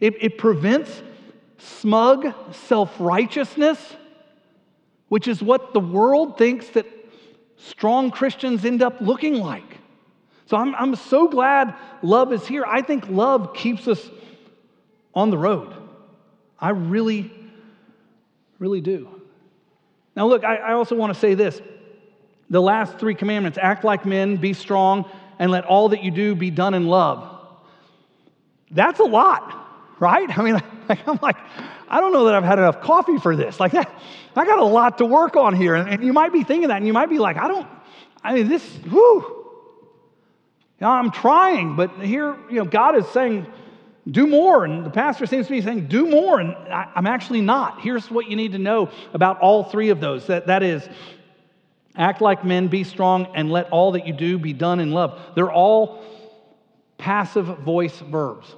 It, 0.00 0.14
it 0.20 0.38
prevents 0.38 1.02
smug 1.58 2.34
self 2.52 2.94
righteousness, 2.98 3.78
which 5.08 5.28
is 5.28 5.42
what 5.42 5.72
the 5.72 5.80
world 5.80 6.36
thinks 6.36 6.68
that 6.70 6.86
strong 7.56 8.10
Christians 8.10 8.64
end 8.64 8.82
up 8.82 9.00
looking 9.00 9.34
like. 9.34 9.78
So 10.46 10.56
I'm, 10.56 10.74
I'm 10.74 10.94
so 10.94 11.28
glad 11.28 11.74
love 12.02 12.32
is 12.32 12.46
here. 12.46 12.64
I 12.66 12.82
think 12.82 13.08
love 13.08 13.54
keeps 13.54 13.88
us 13.88 14.10
on 15.14 15.30
the 15.30 15.38
road. 15.38 15.74
I 16.58 16.70
really, 16.70 17.32
really 18.58 18.80
do. 18.80 19.08
Now, 20.16 20.26
look, 20.26 20.44
I, 20.44 20.56
I 20.56 20.72
also 20.72 20.94
want 20.94 21.12
to 21.12 21.18
say 21.18 21.34
this. 21.34 21.60
The 22.50 22.60
last 22.60 22.98
three 22.98 23.14
commandments 23.14 23.58
act 23.60 23.84
like 23.84 24.04
men, 24.04 24.36
be 24.36 24.52
strong, 24.52 25.10
and 25.38 25.50
let 25.50 25.64
all 25.64 25.88
that 25.90 26.04
you 26.04 26.10
do 26.10 26.34
be 26.34 26.50
done 26.50 26.74
in 26.74 26.86
love. 26.86 27.33
That's 28.74 28.98
a 28.98 29.04
lot, 29.04 29.96
right? 30.00 30.36
I 30.36 30.42
mean, 30.42 30.54
like, 30.88 31.08
I'm 31.08 31.18
like, 31.22 31.36
I 31.88 32.00
don't 32.00 32.12
know 32.12 32.24
that 32.24 32.34
I've 32.34 32.44
had 32.44 32.58
enough 32.58 32.80
coffee 32.82 33.18
for 33.18 33.36
this. 33.36 33.58
Like, 33.60 33.72
that, 33.72 33.90
I 34.36 34.44
got 34.44 34.58
a 34.58 34.64
lot 34.64 34.98
to 34.98 35.06
work 35.06 35.36
on 35.36 35.54
here. 35.54 35.76
And, 35.76 35.88
and 35.88 36.04
you 36.04 36.12
might 36.12 36.32
be 36.32 36.42
thinking 36.42 36.68
that, 36.68 36.78
and 36.78 36.86
you 36.86 36.92
might 36.92 37.08
be 37.08 37.18
like, 37.18 37.36
I 37.36 37.48
don't, 37.48 37.66
I 38.22 38.34
mean, 38.34 38.48
this, 38.48 38.78
whoo. 38.90 39.44
Now, 40.80 40.92
I'm 40.92 41.10
trying, 41.10 41.76
but 41.76 42.00
here, 42.00 42.36
you 42.50 42.56
know, 42.56 42.64
God 42.64 42.96
is 42.96 43.06
saying, 43.08 43.46
do 44.10 44.26
more. 44.26 44.64
And 44.64 44.84
the 44.84 44.90
pastor 44.90 45.24
seems 45.24 45.46
to 45.46 45.52
be 45.52 45.62
saying, 45.62 45.86
do 45.86 46.08
more. 46.08 46.40
And 46.40 46.50
I, 46.50 46.90
am 46.96 47.06
actually 47.06 47.40
not. 47.40 47.80
Here's 47.80 48.10
what 48.10 48.28
you 48.28 48.36
need 48.36 48.52
to 48.52 48.58
know 48.58 48.90
about 49.14 49.40
all 49.40 49.64
three 49.64 49.90
of 49.90 50.00
those 50.00 50.26
that, 50.26 50.48
that 50.48 50.62
is, 50.62 50.86
act 51.96 52.20
like 52.20 52.44
men, 52.44 52.68
be 52.68 52.82
strong, 52.82 53.28
and 53.34 53.50
let 53.50 53.70
all 53.70 53.92
that 53.92 54.06
you 54.06 54.12
do 54.12 54.38
be 54.38 54.52
done 54.52 54.80
in 54.80 54.90
love. 54.90 55.20
They're 55.36 55.52
all 55.52 56.02
passive 56.98 57.46
voice 57.46 57.98
verbs. 57.98 58.54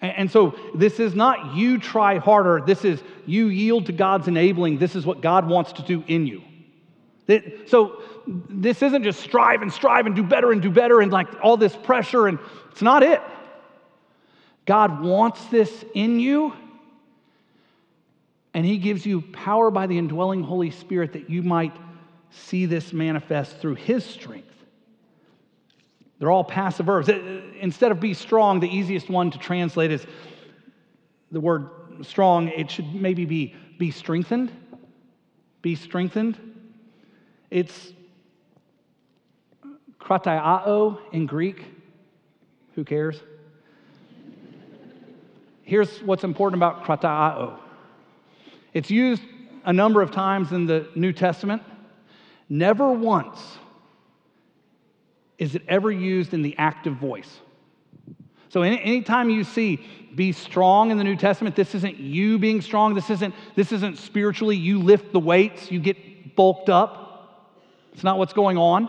And, 0.00 0.30
so 0.30 0.54
this 0.74 1.00
is 1.00 1.14
not 1.14 1.54
you 1.54 1.78
try 1.78 2.18
harder, 2.18 2.62
this 2.64 2.84
is 2.84 3.02
you 3.24 3.46
yield 3.46 3.86
to 3.86 3.92
God's 3.92 4.28
enabling. 4.28 4.78
This 4.78 4.94
is 4.94 5.06
what 5.06 5.22
God 5.22 5.48
wants 5.48 5.72
to 5.74 5.82
do 5.82 6.04
in 6.06 6.26
you. 6.26 6.42
So 7.66 8.02
this 8.48 8.82
isn't 8.82 9.02
just 9.02 9.20
strive 9.20 9.62
and 9.62 9.72
strive 9.72 10.06
and 10.06 10.14
do 10.14 10.22
better 10.22 10.52
and 10.52 10.62
do 10.62 10.70
better 10.70 11.00
and 11.00 11.10
like 11.10 11.28
all 11.42 11.56
this 11.56 11.74
pressure, 11.74 12.28
and 12.28 12.38
it's 12.70 12.82
not 12.82 13.02
it. 13.02 13.22
God 14.64 15.02
wants 15.02 15.44
this 15.46 15.84
in 15.94 16.20
you, 16.20 16.52
and 18.52 18.66
He 18.66 18.78
gives 18.78 19.06
you 19.06 19.22
power 19.22 19.70
by 19.70 19.86
the 19.86 19.96
indwelling 19.96 20.42
Holy 20.42 20.70
Spirit 20.70 21.14
that 21.14 21.30
you 21.30 21.42
might 21.42 21.74
see 22.30 22.66
this 22.66 22.92
manifest 22.92 23.58
through 23.58 23.76
His 23.76 24.04
strength. 24.04 24.55
They're 26.18 26.30
all 26.30 26.44
passive 26.44 26.86
verbs. 26.86 27.08
Instead 27.60 27.92
of 27.92 28.00
be 28.00 28.14
strong, 28.14 28.60
the 28.60 28.68
easiest 28.68 29.10
one 29.10 29.30
to 29.30 29.38
translate 29.38 29.90
is 29.90 30.06
the 31.30 31.40
word 31.40 31.68
strong. 32.02 32.48
It 32.48 32.70
should 32.70 32.94
maybe 32.94 33.24
be 33.24 33.54
be 33.78 33.90
strengthened. 33.90 34.50
Be 35.60 35.74
strengthened. 35.74 36.38
It's 37.50 37.92
kratiao 40.00 40.98
in 41.12 41.26
Greek. 41.26 41.64
Who 42.74 42.84
cares? 42.84 43.20
Here's 45.62 45.98
what's 46.02 46.24
important 46.24 46.58
about 46.58 46.84
kratiao. 46.84 47.58
It's 48.72 48.90
used 48.90 49.22
a 49.64 49.72
number 49.72 50.00
of 50.00 50.10
times 50.10 50.52
in 50.52 50.66
the 50.66 50.88
New 50.94 51.12
Testament. 51.12 51.62
Never 52.48 52.92
once 52.92 53.40
is 55.38 55.54
it 55.54 55.62
ever 55.68 55.90
used 55.90 56.34
in 56.34 56.42
the 56.42 56.54
active 56.58 56.96
voice. 56.96 57.40
So 58.48 58.62
anytime 58.62 59.28
you 59.28 59.44
see 59.44 59.84
be 60.14 60.32
strong 60.32 60.90
in 60.90 60.96
the 60.96 61.04
New 61.04 61.16
Testament, 61.16 61.56
this 61.56 61.74
isn't 61.74 61.98
you 61.98 62.38
being 62.38 62.62
strong. 62.62 62.94
This 62.94 63.10
isn't, 63.10 63.34
this 63.54 63.70
isn't 63.70 63.98
spiritually 63.98 64.56
you 64.56 64.80
lift 64.80 65.12
the 65.12 65.20
weights, 65.20 65.70
you 65.70 65.78
get 65.78 66.34
bulked 66.36 66.70
up. 66.70 67.52
It's 67.92 68.02
not 68.02 68.18
what's 68.18 68.32
going 68.32 68.56
on. 68.56 68.88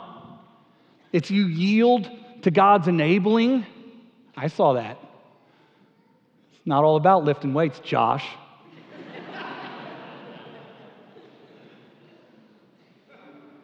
It's 1.12 1.30
you 1.30 1.48
yield 1.48 2.10
to 2.44 2.52
God's 2.52 2.88
enabling. 2.88 3.66
I 4.36 4.48
saw 4.48 4.74
that. 4.74 5.00
It's 6.54 6.66
not 6.66 6.84
all 6.84 6.96
about 6.96 7.24
lifting 7.24 7.54
weights, 7.54 7.80
Josh. 7.80 8.24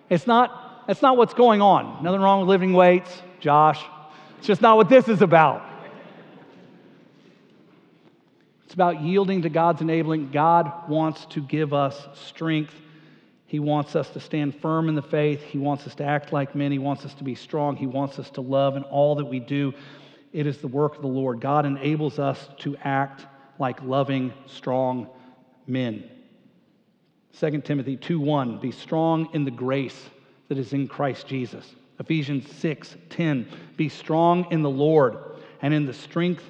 it's 0.09 0.27
not 0.27 0.62
that's 0.87 1.01
not 1.01 1.17
what's 1.17 1.33
going 1.33 1.61
on. 1.61 2.03
Nothing 2.03 2.21
wrong 2.21 2.41
with 2.41 2.49
lifting 2.49 2.73
weights, 2.73 3.21
Josh. 3.39 3.83
It's 4.37 4.47
just 4.47 4.61
not 4.61 4.77
what 4.77 4.89
this 4.89 5.07
is 5.07 5.21
about. 5.21 5.63
It's 8.65 8.73
about 8.73 9.01
yielding 9.01 9.43
to 9.43 9.49
God's 9.49 9.81
enabling. 9.81 10.31
God 10.31 10.89
wants 10.89 11.25
to 11.27 11.41
give 11.41 11.73
us 11.73 12.07
strength. 12.15 12.73
He 13.45 13.59
wants 13.59 13.95
us 13.95 14.09
to 14.09 14.19
stand 14.19 14.55
firm 14.55 14.89
in 14.89 14.95
the 14.95 15.01
faith. 15.01 15.43
He 15.43 15.59
wants 15.59 15.85
us 15.85 15.93
to 15.95 16.03
act 16.03 16.33
like 16.33 16.55
men. 16.55 16.71
He 16.71 16.79
wants 16.79 17.05
us 17.05 17.13
to 17.15 17.23
be 17.23 17.35
strong. 17.35 17.75
He 17.75 17.85
wants 17.85 18.17
us 18.17 18.31
to 18.31 18.41
love 18.41 18.75
in 18.75 18.83
all 18.83 19.15
that 19.15 19.25
we 19.25 19.39
do. 19.39 19.73
It 20.31 20.47
is 20.47 20.57
the 20.57 20.67
work 20.67 20.95
of 20.95 21.03
the 21.03 21.07
Lord. 21.07 21.39
God 21.39 21.65
enables 21.67 22.17
us 22.17 22.49
to 22.59 22.75
act 22.77 23.27
like 23.59 23.79
loving, 23.83 24.33
strong 24.47 25.07
men. 25.67 26.09
2 27.39 27.61
Timothy 27.61 27.95
2 27.95 28.19
1 28.19 28.57
Be 28.57 28.71
strong 28.71 29.29
in 29.33 29.45
the 29.45 29.51
grace 29.51 30.09
that 30.53 30.61
is 30.61 30.73
in 30.73 30.87
Christ 30.87 31.25
Jesus. 31.25 31.73
Ephesians 31.99 32.47
6 32.57 32.95
10. 33.09 33.47
Be 33.75 33.89
strong 33.89 34.45
in 34.51 34.61
the 34.61 34.69
Lord 34.69 35.17
and 35.63 35.73
in 35.73 35.87
the 35.87 35.93
strength 35.93 36.43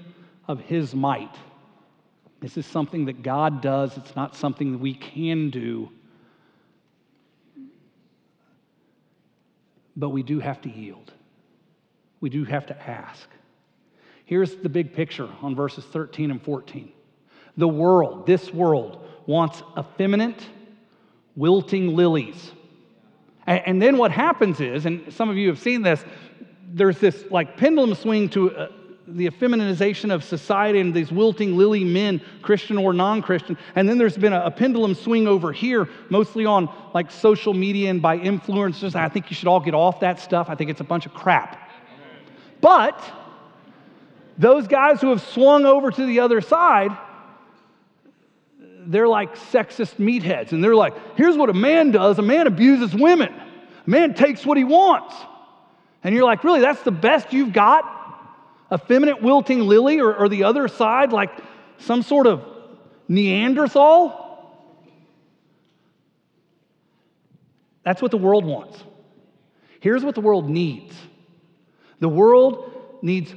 of 0.45 0.59
his 0.59 0.93
might. 0.93 1.33
This 2.41 2.57
is 2.57 2.65
something 2.65 3.05
that 3.05 3.23
God 3.23 3.61
does, 3.61 3.95
it's 3.95 4.13
not 4.13 4.35
something 4.35 4.73
that 4.73 4.79
we 4.79 4.93
can 4.93 5.49
do. 5.51 5.89
But 9.95 10.09
we 10.09 10.21
do 10.21 10.41
have 10.41 10.59
to 10.63 10.69
yield. 10.69 11.13
We 12.19 12.29
do 12.29 12.43
have 12.43 12.65
to 12.65 12.89
ask. 12.89 13.29
Here's 14.25 14.53
the 14.55 14.67
big 14.67 14.93
picture 14.93 15.29
on 15.41 15.55
verses 15.55 15.85
13 15.85 16.29
and 16.29 16.41
14. 16.41 16.91
The 17.55 17.67
world, 17.69 18.25
this 18.25 18.53
world, 18.53 19.07
wants 19.27 19.63
effeminate, 19.77 20.45
wilting 21.37 21.95
lilies 21.95 22.51
and, 23.47 23.81
then 23.81 23.97
what 23.97 24.11
happens 24.11 24.59
is, 24.59 24.85
and 24.85 25.11
some 25.11 25.29
of 25.29 25.37
you 25.37 25.49
have 25.49 25.59
seen 25.59 25.81
this, 25.81 26.03
there's 26.71 26.99
this 26.99 27.25
like 27.29 27.57
pendulum 27.57 27.93
swing 27.95 28.29
to 28.29 28.55
uh, 28.55 28.67
the 29.07 29.29
effeminization 29.29 30.13
of 30.13 30.23
society 30.23 30.79
and 30.79 30.93
these 30.93 31.11
wilting 31.11 31.57
lily 31.57 31.83
men, 31.83 32.21
Christian 32.41 32.77
or 32.77 32.93
non 32.93 33.21
Christian. 33.21 33.57
And 33.75 33.87
then 33.87 33.97
there's 33.97 34.17
been 34.17 34.33
a, 34.33 34.45
a, 34.45 34.51
pendulum 34.51 34.95
swing 34.95 35.27
over 35.27 35.51
here, 35.51 35.89
mostly 36.09 36.45
on 36.45 36.69
like 36.93 37.11
social 37.11 37.53
media 37.53 37.89
and 37.89 38.01
by 38.01 38.17
influencers. 38.17 38.95
I 38.95 39.09
think 39.09 39.29
you 39.29 39.35
should 39.35 39.47
all 39.47 39.59
get 39.59 39.73
off 39.73 39.99
that 39.99 40.19
stuff. 40.19 40.49
I 40.49 40.55
think 40.55 40.69
it's 40.69 40.81
a 40.81 40.85
bunch 40.85 41.05
of 41.05 41.13
crap. 41.13 41.69
But 42.61 43.03
those 44.37 44.67
guys 44.67 45.01
who 45.01 45.09
have 45.09 45.21
swung 45.21 45.65
over 45.65 45.91
to 45.91 46.05
the 46.05 46.21
other 46.21 46.39
side, 46.39 46.97
they're 48.87 49.07
like 49.07 49.35
sexist 49.35 49.95
meatheads. 49.95 50.51
And 50.51 50.63
they're 50.63 50.75
like, 50.75 50.93
here's 51.15 51.37
what 51.37 51.49
a 51.49 51.53
man 51.53 51.91
does 51.91 52.19
a 52.19 52.21
man 52.21 52.47
abuses 52.47 52.93
women, 52.93 53.33
a 53.33 53.89
man 53.89 54.13
takes 54.13 54.45
what 54.45 54.57
he 54.57 54.63
wants. 54.63 55.15
And 56.03 56.13
you're 56.13 56.25
like, 56.25 56.43
really, 56.43 56.59
that's 56.59 56.81
the 56.83 56.91
best 56.91 57.31
you've 57.31 57.53
got? 57.53 57.89
A 58.69 58.77
feminine 58.77 59.21
wilting 59.21 59.61
lily 59.61 59.99
or, 59.99 60.13
or 60.13 60.27
the 60.27 60.43
other 60.43 60.67
side, 60.67 61.13
like 61.13 61.31
some 61.77 62.01
sort 62.01 62.27
of 62.27 62.43
Neanderthal? 63.07 64.19
That's 67.83 68.01
what 68.01 68.11
the 68.11 68.17
world 68.17 68.45
wants. 68.45 68.81
Here's 69.79 70.03
what 70.03 70.15
the 70.15 70.21
world 70.21 70.49
needs 70.49 70.95
the 71.99 72.09
world 72.09 72.99
needs 73.01 73.33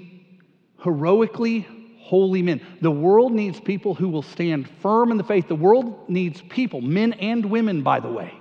heroically 0.83 1.69
holy 2.07 2.41
men. 2.41 2.61
The 2.81 2.91
world 2.91 3.33
needs 3.33 3.61
people 3.61 3.95
who 3.95 4.09
will 4.09 4.23
stand 4.23 4.69
firm 4.81 5.11
in 5.11 5.17
the 5.17 5.25
faith. 5.25 5.49
The 5.49 5.57
world 5.57 6.09
needs 6.09 6.41
people, 6.43 6.81
men 6.81 7.15
and 7.15 7.45
women, 7.47 7.83
by 7.83 8.01
the 8.01 8.11
way, 8.11 8.33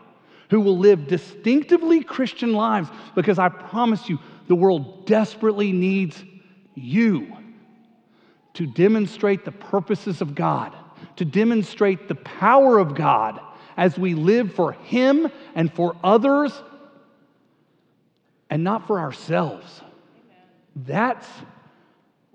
who 0.52 0.62
will 0.62 0.78
live 0.78 1.08
distinctively 1.08 2.04
Christian 2.04 2.54
lives 2.54 2.90
because 3.16 3.40
I 3.40 3.50
promise 3.50 4.08
you, 4.08 4.20
the 4.48 4.56
world 4.56 5.08
desperately 5.08 5.72
needs 5.72 6.24
you 6.76 7.36
to 8.54 8.68
demonstrate 8.68 9.46
the 9.46 9.52
purposes 9.52 10.22
of 10.22 10.36
God, 10.36 10.76
to 11.16 11.26
demonstrate 11.26 12.08
the 12.08 12.16
power 12.16 12.78
of 12.78 12.94
God 12.94 13.40
as 13.76 13.98
we 13.98 14.14
live 14.14 14.54
for 14.54 14.74
Him 14.74 15.32
and 15.56 15.74
for 15.74 15.96
others 16.04 16.54
and 18.50 18.64
not 18.64 18.86
for 18.86 19.00
ourselves. 19.00 19.82
That's 20.76 21.28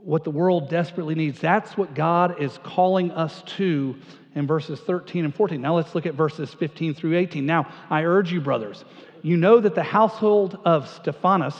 what 0.02 0.24
the 0.24 0.30
world 0.30 0.68
desperately 0.68 1.14
needs. 1.14 1.40
That's 1.40 1.76
what 1.76 1.94
God 1.94 2.40
is 2.40 2.58
calling 2.62 3.10
us 3.10 3.42
to 3.56 3.96
in 4.34 4.46
verses 4.46 4.80
13 4.80 5.24
and 5.24 5.34
14. 5.34 5.60
Now 5.60 5.76
let's 5.76 5.94
look 5.94 6.06
at 6.06 6.14
verses 6.14 6.52
15 6.54 6.94
through 6.94 7.16
18. 7.16 7.44
Now, 7.44 7.72
I 7.90 8.04
urge 8.04 8.32
you, 8.32 8.40
brothers, 8.40 8.84
you 9.22 9.36
know 9.36 9.60
that 9.60 9.74
the 9.74 9.82
household 9.82 10.58
of 10.64 10.88
Stephanas 10.88 11.56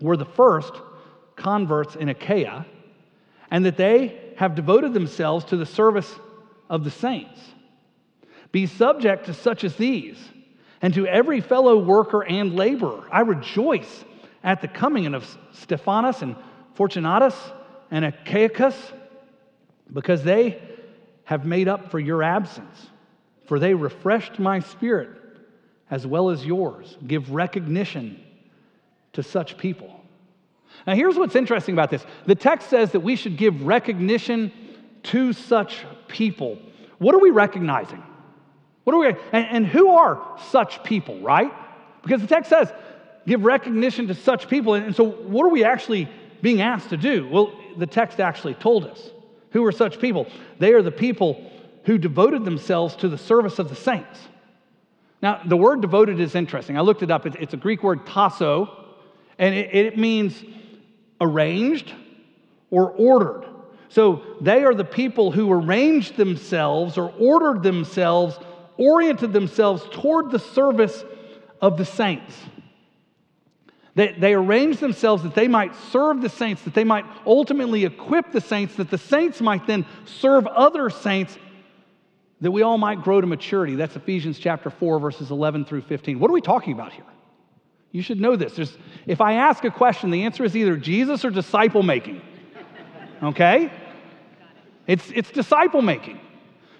were 0.00 0.16
the 0.16 0.24
first 0.24 0.72
converts 1.36 1.96
in 1.96 2.08
Achaia, 2.08 2.66
and 3.50 3.64
that 3.64 3.76
they 3.76 4.18
have 4.36 4.54
devoted 4.54 4.92
themselves 4.92 5.44
to 5.46 5.56
the 5.56 5.66
service 5.66 6.12
of 6.68 6.82
the 6.84 6.90
saints. 6.90 7.40
Be 8.52 8.66
subject 8.66 9.26
to 9.26 9.34
such 9.34 9.64
as 9.64 9.76
these, 9.76 10.18
and 10.82 10.92
to 10.94 11.06
every 11.06 11.40
fellow 11.40 11.78
worker 11.78 12.24
and 12.24 12.54
laborer. 12.54 13.04
I 13.12 13.20
rejoice 13.20 14.04
at 14.42 14.60
the 14.60 14.68
coming 14.68 15.14
of 15.14 15.38
Stephanas 15.52 16.22
and 16.22 16.36
Fortunatus 16.76 17.34
and 17.90 18.04
Achaicus, 18.04 18.76
because 19.92 20.22
they 20.22 20.60
have 21.24 21.44
made 21.44 21.68
up 21.68 21.90
for 21.90 21.98
your 21.98 22.22
absence, 22.22 22.86
for 23.46 23.58
they 23.58 23.74
refreshed 23.74 24.38
my 24.38 24.60
spirit 24.60 25.10
as 25.90 26.06
well 26.06 26.30
as 26.30 26.44
yours. 26.44 26.96
Give 27.06 27.30
recognition 27.30 28.22
to 29.14 29.22
such 29.22 29.56
people. 29.56 29.92
Now, 30.86 30.94
here's 30.94 31.16
what's 31.16 31.34
interesting 31.34 31.74
about 31.74 31.90
this 31.90 32.04
the 32.26 32.34
text 32.34 32.68
says 32.68 32.92
that 32.92 33.00
we 33.00 33.16
should 33.16 33.36
give 33.36 33.62
recognition 33.62 34.52
to 35.04 35.32
such 35.32 35.84
people. 36.08 36.58
What 36.98 37.14
are 37.14 37.20
we 37.20 37.30
recognizing? 37.30 38.02
What 38.84 38.94
are 38.94 38.98
we, 38.98 39.06
and, 39.32 39.46
and 39.50 39.66
who 39.66 39.90
are 39.90 40.38
such 40.50 40.82
people, 40.84 41.18
right? 41.20 41.52
Because 42.02 42.20
the 42.20 42.28
text 42.28 42.50
says, 42.50 42.72
give 43.26 43.44
recognition 43.44 44.06
to 44.08 44.14
such 44.14 44.48
people. 44.48 44.74
And, 44.74 44.86
and 44.86 44.96
so, 44.96 45.04
what 45.04 45.44
are 45.44 45.48
we 45.48 45.64
actually 45.64 46.08
being 46.46 46.62
asked 46.62 46.90
to 46.90 46.96
do? 46.96 47.28
Well, 47.28 47.52
the 47.76 47.88
text 47.88 48.20
actually 48.20 48.54
told 48.54 48.86
us. 48.86 49.10
Who 49.50 49.64
are 49.64 49.72
such 49.72 49.98
people? 49.98 50.28
They 50.60 50.74
are 50.74 50.82
the 50.82 50.92
people 50.92 51.50
who 51.86 51.98
devoted 51.98 52.44
themselves 52.44 52.94
to 52.96 53.08
the 53.08 53.18
service 53.18 53.58
of 53.58 53.68
the 53.68 53.74
saints. 53.74 54.16
Now, 55.20 55.40
the 55.44 55.56
word 55.56 55.80
devoted 55.80 56.20
is 56.20 56.36
interesting. 56.36 56.78
I 56.78 56.82
looked 56.82 57.02
it 57.02 57.10
up. 57.10 57.26
It's 57.26 57.52
a 57.52 57.56
Greek 57.56 57.82
word 57.82 58.06
tasso, 58.06 58.70
and 59.40 59.56
it 59.56 59.98
means 59.98 60.44
arranged 61.20 61.92
or 62.70 62.92
ordered. 62.92 63.44
So 63.88 64.22
they 64.40 64.62
are 64.62 64.72
the 64.72 64.84
people 64.84 65.32
who 65.32 65.50
arranged 65.50 66.16
themselves 66.16 66.96
or 66.96 67.12
ordered 67.18 67.64
themselves, 67.64 68.38
oriented 68.76 69.32
themselves 69.32 69.82
toward 69.90 70.30
the 70.30 70.38
service 70.38 71.04
of 71.60 71.76
the 71.76 71.84
saints. 71.84 72.36
They, 73.96 74.12
they 74.12 74.34
arranged 74.34 74.80
themselves 74.80 75.22
that 75.22 75.34
they 75.34 75.48
might 75.48 75.74
serve 75.90 76.20
the 76.20 76.28
saints, 76.28 76.62
that 76.62 76.74
they 76.74 76.84
might 76.84 77.06
ultimately 77.24 77.86
equip 77.86 78.30
the 78.30 78.42
saints, 78.42 78.76
that 78.76 78.90
the 78.90 78.98
saints 78.98 79.40
might 79.40 79.66
then 79.66 79.86
serve 80.04 80.46
other 80.46 80.90
saints, 80.90 81.38
that 82.42 82.50
we 82.50 82.60
all 82.60 82.76
might 82.76 83.02
grow 83.02 83.22
to 83.22 83.26
maturity. 83.26 83.74
That's 83.74 83.96
Ephesians 83.96 84.38
chapter 84.38 84.68
4, 84.68 85.00
verses 85.00 85.30
11 85.30 85.64
through 85.64 85.80
15. 85.80 86.20
What 86.20 86.30
are 86.30 86.34
we 86.34 86.42
talking 86.42 86.74
about 86.74 86.92
here? 86.92 87.06
You 87.90 88.02
should 88.02 88.20
know 88.20 88.36
this. 88.36 88.54
There's, 88.54 88.76
if 89.06 89.22
I 89.22 89.32
ask 89.32 89.64
a 89.64 89.70
question, 89.70 90.10
the 90.10 90.24
answer 90.24 90.44
is 90.44 90.54
either 90.54 90.76
Jesus 90.76 91.24
or 91.24 91.30
disciple 91.30 91.82
making. 91.82 92.20
Okay? 93.22 93.72
It's, 94.86 95.10
it's 95.14 95.30
disciple 95.30 95.80
making. 95.80 96.20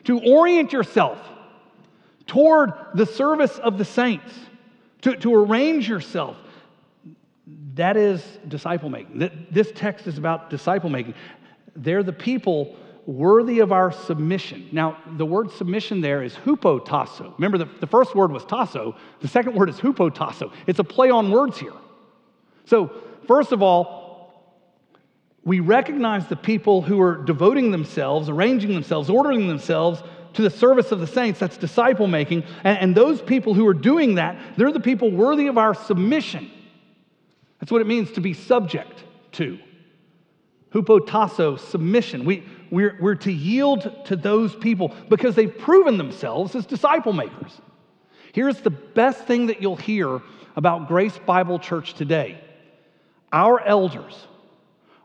To 0.04 0.20
orient 0.20 0.70
yourself 0.70 1.18
toward 2.26 2.74
the 2.92 3.06
service 3.06 3.58
of 3.58 3.78
the 3.78 3.86
saints, 3.86 4.34
to, 5.00 5.16
to 5.16 5.34
arrange 5.34 5.88
yourself 5.88 6.36
that 7.74 7.96
is 7.96 8.22
disciple 8.48 8.88
making. 8.88 9.30
This 9.50 9.70
text 9.74 10.06
is 10.06 10.18
about 10.18 10.50
disciple 10.50 10.90
making. 10.90 11.14
They're 11.76 12.02
the 12.02 12.12
people 12.12 12.76
worthy 13.06 13.60
of 13.60 13.70
our 13.70 13.92
submission. 13.92 14.68
Now, 14.72 14.98
the 15.16 15.26
word 15.26 15.52
submission 15.52 16.00
there 16.00 16.24
is 16.24 16.34
hupotasso. 16.34 17.34
Remember, 17.38 17.58
the, 17.58 17.68
the 17.80 17.86
first 17.86 18.16
word 18.16 18.32
was 18.32 18.44
tasso, 18.44 18.96
the 19.20 19.28
second 19.28 19.54
word 19.54 19.68
is 19.68 19.76
hupotasso. 19.76 20.52
It's 20.66 20.80
a 20.80 20.84
play 20.84 21.10
on 21.10 21.30
words 21.30 21.58
here. 21.58 21.72
So, 22.64 22.90
first 23.28 23.52
of 23.52 23.62
all, 23.62 23.94
we 25.44 25.60
recognize 25.60 26.26
the 26.26 26.34
people 26.34 26.82
who 26.82 27.00
are 27.00 27.22
devoting 27.22 27.70
themselves, 27.70 28.28
arranging 28.28 28.74
themselves, 28.74 29.08
ordering 29.08 29.46
themselves 29.46 30.02
to 30.32 30.42
the 30.42 30.50
service 30.50 30.90
of 30.90 30.98
the 30.98 31.06
saints. 31.06 31.38
That's 31.38 31.56
disciple 31.56 32.08
making. 32.08 32.42
And, 32.64 32.78
and 32.78 32.94
those 32.96 33.22
people 33.22 33.54
who 33.54 33.64
are 33.68 33.74
doing 33.74 34.16
that, 34.16 34.36
they're 34.56 34.72
the 34.72 34.80
people 34.80 35.12
worthy 35.12 35.46
of 35.46 35.56
our 35.56 35.74
submission. 35.74 36.50
That's 37.66 37.72
what 37.72 37.80
it 37.80 37.88
means 37.88 38.12
to 38.12 38.20
be 38.20 38.32
subject 38.32 39.02
to. 39.32 39.58
Hupotasso, 40.72 41.58
submission. 41.58 42.24
We, 42.24 42.44
we're, 42.70 42.96
we're 43.00 43.16
to 43.16 43.32
yield 43.32 44.04
to 44.04 44.14
those 44.14 44.54
people 44.54 44.94
because 45.08 45.34
they've 45.34 45.58
proven 45.58 45.98
themselves 45.98 46.54
as 46.54 46.64
disciple 46.64 47.12
makers. 47.12 47.60
Here's 48.32 48.60
the 48.60 48.70
best 48.70 49.24
thing 49.24 49.48
that 49.48 49.60
you'll 49.60 49.74
hear 49.74 50.22
about 50.54 50.86
Grace 50.86 51.18
Bible 51.26 51.58
Church 51.58 51.94
today 51.94 52.40
our 53.32 53.60
elders 53.60 54.14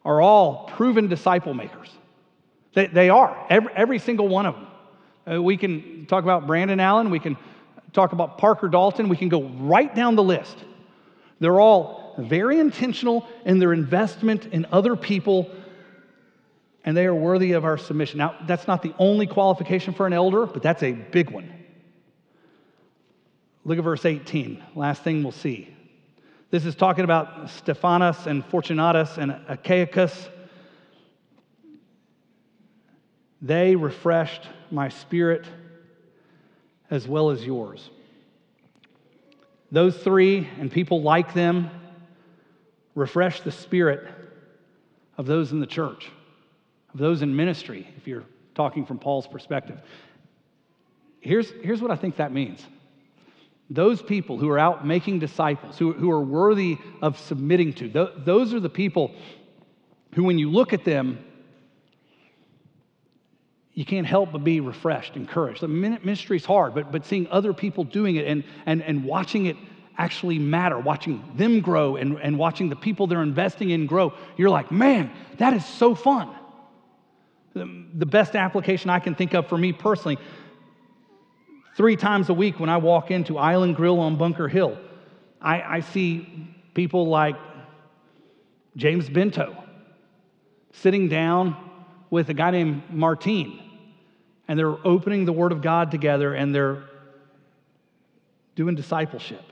are 0.05 0.21
all 0.21 0.65
proven 0.67 1.07
disciple 1.07 1.55
makers. 1.55 1.89
They, 2.75 2.85
they 2.85 3.09
are, 3.09 3.43
every, 3.49 3.73
every 3.73 3.97
single 3.97 4.27
one 4.27 4.45
of 4.45 4.53
them. 4.53 4.67
Uh, 5.37 5.41
we 5.41 5.57
can 5.57 6.05
talk 6.05 6.23
about 6.23 6.45
Brandon 6.45 6.79
Allen, 6.79 7.09
we 7.09 7.19
can 7.19 7.37
talk 7.91 8.11
about 8.11 8.37
Parker 8.37 8.67
Dalton, 8.67 9.09
we 9.09 9.17
can 9.17 9.29
go 9.29 9.41
right 9.41 9.95
down 9.95 10.15
the 10.15 10.23
list. 10.23 10.57
They're 11.39 11.59
all 11.59 12.00
very 12.17 12.59
intentional 12.59 13.27
in 13.45 13.59
their 13.59 13.73
investment 13.73 14.47
in 14.47 14.65
other 14.71 14.95
people, 14.95 15.49
and 16.83 16.95
they 16.95 17.05
are 17.05 17.15
worthy 17.15 17.53
of 17.53 17.65
our 17.65 17.77
submission. 17.77 18.17
Now, 18.17 18.35
that's 18.47 18.67
not 18.67 18.81
the 18.81 18.93
only 18.97 19.27
qualification 19.27 19.93
for 19.93 20.07
an 20.07 20.13
elder, 20.13 20.45
but 20.45 20.63
that's 20.63 20.83
a 20.83 20.91
big 20.91 21.29
one. 21.29 21.51
Look 23.63 23.77
at 23.77 23.83
verse 23.83 24.05
18, 24.05 24.63
last 24.75 25.03
thing 25.03 25.23
we'll 25.23 25.31
see. 25.31 25.75
This 26.49 26.65
is 26.65 26.75
talking 26.75 27.03
about 27.03 27.49
Stephanas 27.49 28.25
and 28.25 28.43
Fortunatus 28.45 29.17
and 29.17 29.31
Achaicus. 29.47 30.29
They 33.41 33.75
refreshed 33.75 34.47
my 34.69 34.89
spirit 34.89 35.45
as 36.89 37.07
well 37.07 37.29
as 37.29 37.45
yours. 37.45 37.89
Those 39.71 39.95
three 39.95 40.49
and 40.59 40.69
people 40.69 41.01
like 41.01 41.33
them 41.33 41.69
refresh 42.95 43.41
the 43.41 43.51
spirit 43.51 44.07
of 45.17 45.25
those 45.25 45.51
in 45.51 45.59
the 45.59 45.67
church, 45.67 46.09
of 46.93 46.99
those 46.99 47.21
in 47.21 47.35
ministry, 47.35 47.87
if 47.97 48.07
you're 48.07 48.25
talking 48.55 48.85
from 48.85 48.99
Paul's 48.99 49.27
perspective. 49.27 49.79
Here's, 51.19 51.51
here's 51.61 51.81
what 51.81 51.91
I 51.91 51.95
think 51.95 52.17
that 52.17 52.31
means 52.31 52.65
those 53.69 54.01
people 54.01 54.37
who 54.37 54.49
are 54.49 54.59
out 54.59 54.85
making 54.85 55.19
disciples, 55.19 55.77
who, 55.77 55.93
who 55.93 56.11
are 56.11 56.21
worthy 56.21 56.77
of 57.01 57.17
submitting 57.17 57.71
to, 57.71 57.87
th- 57.87 58.09
those 58.17 58.53
are 58.53 58.59
the 58.59 58.69
people 58.69 59.15
who, 60.13 60.25
when 60.25 60.37
you 60.37 60.51
look 60.51 60.73
at 60.73 60.83
them, 60.83 61.23
you 63.73 63.85
can't 63.85 64.05
help 64.05 64.33
but 64.33 64.43
be 64.43 64.59
refreshed, 64.59 65.15
encouraged. 65.15 65.61
The 65.61 65.69
ministry 65.69 66.35
is 66.35 66.43
hard, 66.43 66.75
but, 66.75 66.91
but 66.91 67.05
seeing 67.05 67.27
other 67.27 67.53
people 67.53 67.85
doing 67.85 68.17
it 68.17 68.27
and, 68.27 68.43
and, 68.65 68.83
and 68.83 69.05
watching 69.05 69.45
it 69.45 69.55
actually 69.97 70.39
matter, 70.39 70.79
watching 70.79 71.23
them 71.35 71.59
grow 71.61 71.95
and, 71.95 72.19
and 72.19 72.37
watching 72.37 72.69
the 72.69 72.75
people 72.75 73.07
they're 73.07 73.21
investing 73.21 73.69
in 73.69 73.85
grow, 73.85 74.13
you're 74.37 74.49
like, 74.49 74.71
man, 74.71 75.11
that 75.37 75.53
is 75.53 75.65
so 75.65 75.95
fun. 75.95 76.29
The 77.53 78.05
best 78.05 78.35
application 78.35 78.89
I 78.89 78.99
can 78.99 79.13
think 79.15 79.33
of 79.33 79.47
for 79.47 79.57
me 79.57 79.73
personally, 79.73 80.17
three 81.75 81.95
times 81.97 82.29
a 82.29 82.33
week 82.33 82.59
when 82.59 82.69
I 82.69 82.77
walk 82.77 83.11
into 83.11 83.37
Island 83.37 83.75
Grill 83.75 83.99
on 83.99 84.15
Bunker 84.15 84.47
Hill, 84.47 84.77
I, 85.41 85.61
I 85.61 85.79
see 85.81 86.47
people 86.73 87.07
like 87.07 87.35
James 88.77 89.09
Bento 89.09 89.55
sitting 90.73 91.09
down 91.09 91.57
with 92.09 92.29
a 92.29 92.33
guy 92.33 92.51
named 92.51 92.83
Martine. 92.89 93.59
and 94.47 94.59
they're 94.59 94.85
opening 94.85 95.25
the 95.25 95.33
Word 95.33 95.51
of 95.51 95.61
God 95.61 95.91
together 95.91 96.33
and 96.33 96.53
they're 96.53 96.83
doing 98.55 98.75
discipleship. 98.75 99.50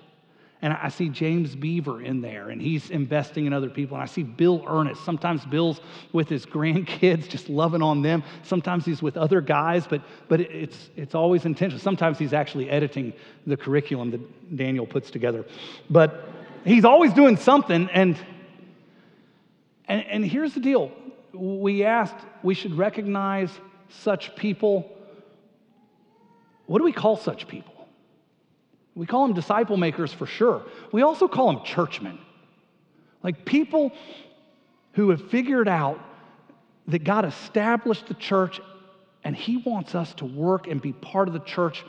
And 0.62 0.74
I 0.74 0.90
see 0.90 1.08
James 1.08 1.56
Beaver 1.56 2.02
in 2.02 2.20
there, 2.20 2.50
and 2.50 2.62
he's 2.62 2.90
investing 2.90 3.46
in 3.46 3.54
other 3.54 3.70
people. 3.70 3.96
And 3.96 4.04
I 4.04 4.08
see 4.08 4.24
Bill 4.24 4.64
Ernest. 4.68 5.06
Sometimes 5.06 5.46
Bill's 5.46 5.80
with 6.12 6.28
his 6.28 6.46
grandkids, 6.56 7.30
just 7.30 7.50
loving 7.50 7.82
on 7.82 8.02
them. 8.02 8.24
Sometimes 8.44 8.86
he's 8.86 9.02
with 9.02 9.16
other 9.16 9.40
guys, 9.40 9.88
but, 9.88 10.02
but 10.28 10.42
it's, 10.42 10.90
it's 10.98 11.16
always 11.16 11.46
intentional. 11.46 11.82
Sometimes 11.82 12.20
he's 12.20 12.34
actually 12.34 12.70
editing 12.70 13.14
the 13.48 13.56
curriculum 13.56 14.12
that 14.12 14.58
Daniel 14.58 14.86
puts 14.86 15.10
together. 15.10 15.46
But 15.90 16.28
he's 16.66 16.84
always 16.84 17.14
doing 17.14 17.38
something. 17.38 17.90
And, 17.94 18.18
and, 19.88 20.06
and 20.06 20.26
here's 20.26 20.54
the 20.54 20.60
deal 20.60 20.92
we 21.32 21.86
asked, 21.86 22.18
we 22.44 22.54
should 22.54 22.78
recognize 22.78 23.50
such 23.88 24.36
people. 24.36 24.92
What 26.66 26.80
do 26.80 26.84
we 26.84 26.92
call 26.92 27.18
such 27.18 27.48
people? 27.48 27.69
We 29.00 29.06
call 29.06 29.26
them 29.26 29.34
disciple 29.34 29.78
makers 29.78 30.12
for 30.12 30.26
sure. 30.26 30.62
We 30.92 31.04
also 31.04 31.30
call 31.30 31.54
them 31.54 31.64
churchmen. 31.64 32.20
Like 33.24 33.46
people 33.46 33.94
who 34.92 35.12
have 35.12 35.30
figured 35.30 35.70
out 35.70 36.02
that 36.88 37.06
God 37.06 37.24
established 37.24 38.08
the 38.08 38.14
church 38.14 38.60
and 39.24 39.34
He 39.34 39.56
wants 39.56 39.96
us 39.96 40.14
to 40.16 40.26
work 40.26 40.68
and 40.68 40.82
be 40.82 40.92
part 40.92 41.30
of 41.30 41.34
the 41.34 41.40
church 41.40 41.86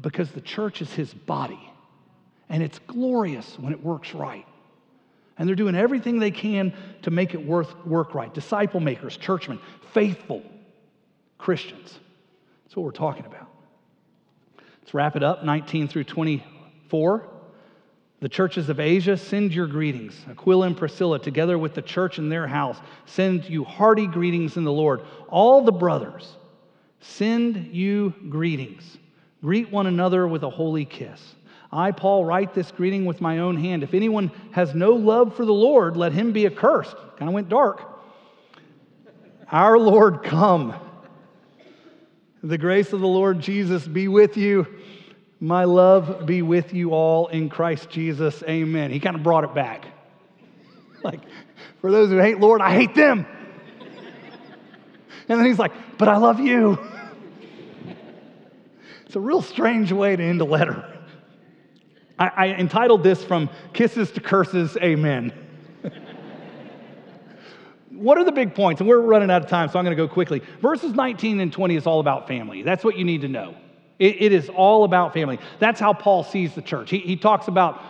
because 0.00 0.30
the 0.30 0.40
church 0.40 0.80
is 0.80 0.90
His 0.90 1.12
body. 1.12 1.60
And 2.48 2.62
it's 2.62 2.78
glorious 2.86 3.58
when 3.58 3.74
it 3.74 3.84
works 3.84 4.14
right. 4.14 4.46
And 5.36 5.46
they're 5.46 5.56
doing 5.56 5.74
everything 5.74 6.20
they 6.20 6.30
can 6.30 6.72
to 7.02 7.10
make 7.10 7.34
it 7.34 7.46
worth, 7.46 7.84
work 7.84 8.14
right. 8.14 8.32
Disciple 8.32 8.80
makers, 8.80 9.18
churchmen, 9.18 9.60
faithful 9.92 10.42
Christians. 11.36 11.98
That's 12.64 12.76
what 12.76 12.84
we're 12.84 12.92
talking 12.92 13.26
about. 13.26 13.55
Let's 14.86 14.94
wrap 14.94 15.16
it 15.16 15.24
up 15.24 15.42
19 15.42 15.88
through 15.88 16.04
24. 16.04 17.28
The 18.20 18.28
churches 18.28 18.68
of 18.68 18.78
Asia 18.78 19.16
send 19.16 19.52
your 19.52 19.66
greetings. 19.66 20.14
Aquila 20.30 20.68
and 20.68 20.76
Priscilla, 20.76 21.18
together 21.18 21.58
with 21.58 21.74
the 21.74 21.82
church 21.82 22.20
in 22.20 22.28
their 22.28 22.46
house, 22.46 22.78
send 23.04 23.50
you 23.50 23.64
hearty 23.64 24.06
greetings 24.06 24.56
in 24.56 24.62
the 24.62 24.70
Lord. 24.70 25.00
All 25.26 25.64
the 25.64 25.72
brothers 25.72 26.36
send 27.00 27.74
you 27.74 28.14
greetings. 28.28 28.96
Greet 29.42 29.72
one 29.72 29.88
another 29.88 30.28
with 30.28 30.44
a 30.44 30.50
holy 30.50 30.84
kiss. 30.84 31.34
I, 31.72 31.90
Paul, 31.90 32.24
write 32.24 32.54
this 32.54 32.70
greeting 32.70 33.06
with 33.06 33.20
my 33.20 33.40
own 33.40 33.56
hand. 33.56 33.82
If 33.82 33.92
anyone 33.92 34.30
has 34.52 34.72
no 34.72 34.92
love 34.92 35.34
for 35.34 35.44
the 35.44 35.52
Lord, 35.52 35.96
let 35.96 36.12
him 36.12 36.30
be 36.30 36.46
accursed. 36.46 36.94
Kind 37.16 37.28
of 37.28 37.34
went 37.34 37.48
dark. 37.48 37.82
Our 39.50 39.80
Lord, 39.80 40.22
come. 40.22 40.76
The 42.42 42.58
grace 42.58 42.92
of 42.92 43.00
the 43.00 43.06
Lord 43.06 43.40
Jesus 43.40 43.86
be 43.86 44.08
with 44.08 44.36
you. 44.36 44.66
My 45.40 45.64
love 45.64 46.26
be 46.26 46.42
with 46.42 46.72
you 46.72 46.92
all 46.92 47.28
in 47.28 47.48
Christ 47.48 47.90
Jesus. 47.90 48.42
Amen. 48.44 48.90
He 48.90 49.00
kind 49.00 49.16
of 49.16 49.22
brought 49.22 49.44
it 49.44 49.54
back. 49.54 49.86
Like, 51.02 51.20
for 51.80 51.90
those 51.90 52.10
who 52.10 52.18
hate 52.18 52.40
Lord, 52.40 52.60
I 52.60 52.72
hate 52.72 52.94
them. 52.94 53.26
And 55.28 55.40
then 55.40 55.46
he's 55.46 55.58
like, 55.58 55.72
but 55.98 56.08
I 56.08 56.16
love 56.16 56.40
you. 56.40 56.78
It's 59.06 59.16
a 59.16 59.20
real 59.20 59.42
strange 59.42 59.92
way 59.92 60.16
to 60.16 60.22
end 60.22 60.40
a 60.40 60.44
letter. 60.44 60.84
I, 62.18 62.28
I 62.28 62.46
entitled 62.54 63.02
this 63.02 63.22
From 63.22 63.50
Kisses 63.72 64.10
to 64.12 64.20
Curses, 64.20 64.76
Amen 64.78 65.45
what 67.96 68.18
are 68.18 68.24
the 68.24 68.32
big 68.32 68.54
points? 68.54 68.80
And 68.80 68.88
we're 68.88 69.00
running 69.00 69.30
out 69.30 69.42
of 69.42 69.48
time, 69.48 69.68
so 69.68 69.78
I'm 69.78 69.84
going 69.84 69.96
to 69.96 70.02
go 70.02 70.12
quickly. 70.12 70.42
Verses 70.60 70.92
19 70.92 71.40
and 71.40 71.52
20 71.52 71.76
is 71.76 71.86
all 71.86 72.00
about 72.00 72.28
family. 72.28 72.62
That's 72.62 72.84
what 72.84 72.96
you 72.96 73.04
need 73.04 73.22
to 73.22 73.28
know. 73.28 73.54
it, 73.98 74.22
it 74.22 74.32
is 74.32 74.48
all 74.48 74.84
about 74.84 75.12
family. 75.12 75.38
That's 75.58 75.80
how 75.80 75.92
Paul 75.92 76.24
sees 76.24 76.54
the 76.54 76.62
church. 76.62 76.90
He, 76.90 76.98
he 76.98 77.16
talks 77.16 77.48
about 77.48 77.82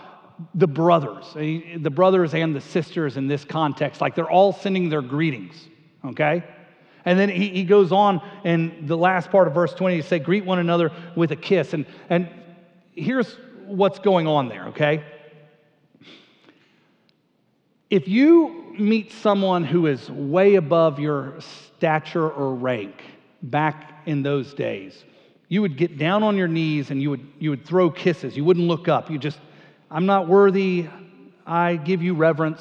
the 0.55 0.67
brothers, 0.67 1.25
eh, 1.37 1.79
the 1.79 1.91
brothers 1.91 2.35
and 2.35 2.55
the 2.55 2.61
sisters 2.61 3.17
in 3.17 3.27
this 3.27 3.45
context, 3.45 4.01
like 4.01 4.15
they're 4.15 4.31
all 4.31 4.53
sending 4.53 4.89
their 4.89 5.03
greetings, 5.03 5.55
okay? 6.05 6.45
And 7.05 7.19
then 7.19 7.29
he, 7.29 7.49
he 7.49 7.65
goes 7.65 7.93
on 7.93 8.21
in 8.45 8.87
the 8.87 8.97
last 8.97 9.31
part 9.31 9.49
of 9.49 9.55
verse 9.55 9.73
20 9.73 9.97
to 9.99 10.03
say, 10.03 10.19
greet 10.19 10.45
one 10.45 10.59
another 10.59 10.91
with 11.15 11.33
a 11.33 11.37
kiss. 11.37 11.73
And, 11.73 11.87
and 12.11 12.29
here's 12.95 13.39
what's 13.65 13.99
going 13.99 14.27
on 14.27 14.49
there, 14.49 14.67
okay? 14.69 15.05
If 17.89 18.09
you 18.09 18.66
meet 18.79 19.13
someone 19.13 19.65
who 19.65 19.87
is 19.87 20.11
way 20.11 20.55
above 20.55 20.99
your 20.99 21.35
stature 21.41 22.29
or 22.29 22.55
rank 22.55 22.95
back 23.43 24.03
in 24.07 24.23
those 24.23 24.55
days, 24.55 25.05
you 25.49 25.63
would 25.63 25.77
get 25.77 25.99
down 25.99 26.23
on 26.23 26.37
your 26.37 26.49
knees 26.49 26.91
and 26.91 27.01
you 27.01 27.11
would, 27.11 27.27
you 27.39 27.51
would 27.51 27.65
throw 27.65 27.91
kisses. 27.91 28.37
You 28.37 28.45
wouldn't 28.45 28.67
look 28.67 28.89
up. 28.89 29.11
You 29.11 29.19
just, 29.19 29.39
I'm 29.91 30.07
not 30.07 30.29
worthy. 30.29 30.89
I 31.47 31.77
give 31.77 32.03
you 32.03 32.15
reverence. 32.15 32.61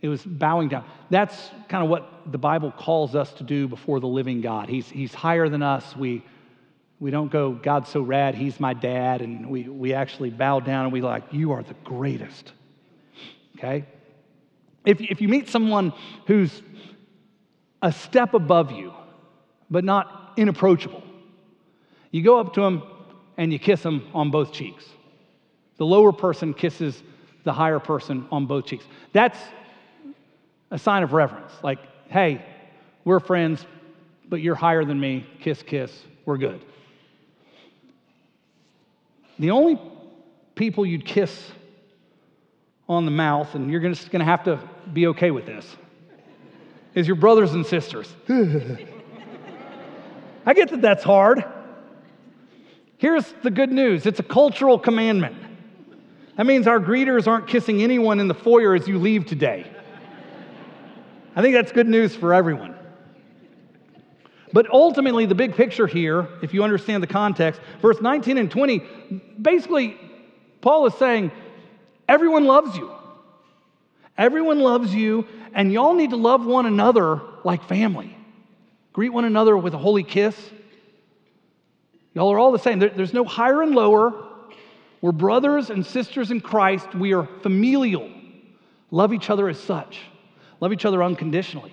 It 0.00 0.08
was 0.08 0.22
bowing 0.22 0.68
down. 0.68 0.84
That's 1.10 1.50
kind 1.68 1.84
of 1.84 1.90
what 1.90 2.08
the 2.32 2.38
Bible 2.38 2.72
calls 2.72 3.14
us 3.14 3.32
to 3.34 3.44
do 3.44 3.68
before 3.68 4.00
the 4.00 4.08
living 4.08 4.40
God. 4.40 4.68
He's, 4.68 4.88
he's 4.88 5.14
higher 5.14 5.48
than 5.48 5.62
us. 5.62 5.94
We, 5.94 6.24
we 6.98 7.10
don't 7.10 7.30
go, 7.30 7.52
God's 7.52 7.88
so 7.88 8.00
rad, 8.00 8.34
he's 8.34 8.58
my 8.58 8.74
dad. 8.74 9.20
And 9.20 9.50
we, 9.50 9.68
we 9.68 9.92
actually 9.92 10.30
bow 10.30 10.60
down 10.60 10.84
and 10.84 10.92
we 10.92 11.02
like, 11.02 11.24
you 11.32 11.52
are 11.52 11.62
the 11.62 11.74
greatest. 11.84 12.52
Okay? 13.58 13.84
If, 14.84 15.00
if 15.00 15.20
you 15.20 15.28
meet 15.28 15.48
someone 15.48 15.92
who's 16.26 16.62
a 17.80 17.92
step 17.92 18.34
above 18.34 18.72
you, 18.72 18.92
but 19.70 19.84
not 19.84 20.32
inapproachable, 20.36 21.02
you 22.10 22.22
go 22.22 22.38
up 22.38 22.54
to 22.54 22.60
them 22.60 22.82
and 23.36 23.52
you 23.52 23.58
kiss 23.58 23.82
them 23.82 24.06
on 24.14 24.30
both 24.30 24.52
cheeks. 24.52 24.84
The 25.76 25.86
lower 25.86 26.12
person 26.12 26.54
kisses 26.54 27.02
the 27.44 27.52
higher 27.52 27.80
person 27.80 28.26
on 28.30 28.46
both 28.46 28.66
cheeks. 28.66 28.84
That's 29.12 29.38
a 30.70 30.78
sign 30.78 31.02
of 31.02 31.12
reverence. 31.12 31.52
Like, 31.62 31.78
hey, 32.08 32.44
we're 33.04 33.20
friends, 33.20 33.66
but 34.28 34.40
you're 34.40 34.54
higher 34.54 34.84
than 34.84 35.00
me. 35.00 35.26
Kiss, 35.40 35.62
kiss, 35.62 35.92
we're 36.24 36.38
good. 36.38 36.64
The 39.38 39.50
only 39.50 39.80
people 40.54 40.86
you'd 40.86 41.04
kiss 41.04 41.50
on 42.92 43.04
the 43.04 43.10
mouth, 43.10 43.54
and 43.54 43.70
you're 43.70 43.80
just 43.80 44.10
going 44.10 44.20
to 44.20 44.26
have 44.26 44.44
to 44.44 44.58
be 44.92 45.06
okay 45.08 45.30
with 45.30 45.46
this, 45.46 45.76
is 46.94 47.06
your 47.06 47.16
brothers 47.16 47.52
and 47.52 47.64
sisters. 47.66 48.14
I 50.44 50.54
get 50.54 50.70
that 50.70 50.80
that's 50.82 51.04
hard. 51.04 51.44
Here's 52.98 53.32
the 53.42 53.50
good 53.50 53.72
news 53.72 54.06
it's 54.06 54.20
a 54.20 54.24
cultural 54.24 54.78
commandment. 54.78 55.36
That 56.36 56.46
means 56.46 56.66
our 56.66 56.80
greeters 56.80 57.26
aren't 57.26 57.46
kissing 57.46 57.82
anyone 57.82 58.18
in 58.20 58.28
the 58.28 58.34
foyer 58.34 58.74
as 58.74 58.88
you 58.88 58.98
leave 58.98 59.26
today. 59.26 59.66
I 61.34 61.42
think 61.42 61.54
that's 61.54 61.72
good 61.72 61.88
news 61.88 62.14
for 62.14 62.32
everyone. 62.32 62.76
But 64.52 64.70
ultimately, 64.70 65.24
the 65.26 65.34
big 65.34 65.54
picture 65.54 65.86
here, 65.86 66.28
if 66.42 66.52
you 66.52 66.62
understand 66.62 67.02
the 67.02 67.06
context, 67.06 67.60
verse 67.80 68.00
19 68.00 68.36
and 68.36 68.50
20, 68.50 68.78
basically, 69.40 69.96
Paul 70.60 70.86
is 70.86 70.94
saying, 70.94 71.32
Everyone 72.08 72.44
loves 72.44 72.76
you. 72.76 72.90
Everyone 74.18 74.60
loves 74.60 74.94
you, 74.94 75.26
and 75.54 75.72
y'all 75.72 75.94
need 75.94 76.10
to 76.10 76.16
love 76.16 76.44
one 76.44 76.66
another 76.66 77.20
like 77.44 77.64
family. 77.64 78.16
Greet 78.92 79.10
one 79.10 79.24
another 79.24 79.56
with 79.56 79.74
a 79.74 79.78
holy 79.78 80.02
kiss. 80.02 80.36
Y'all 82.14 82.30
are 82.30 82.38
all 82.38 82.52
the 82.52 82.58
same. 82.58 82.78
There, 82.78 82.90
there's 82.90 83.14
no 83.14 83.24
higher 83.24 83.62
and 83.62 83.74
lower. 83.74 84.12
We're 85.00 85.12
brothers 85.12 85.70
and 85.70 85.84
sisters 85.84 86.30
in 86.30 86.40
Christ. 86.40 86.94
We 86.94 87.14
are 87.14 87.26
familial. 87.42 88.10
Love 88.90 89.14
each 89.14 89.30
other 89.30 89.48
as 89.48 89.58
such. 89.58 90.00
Love 90.60 90.72
each 90.72 90.84
other 90.84 91.02
unconditionally. 91.02 91.72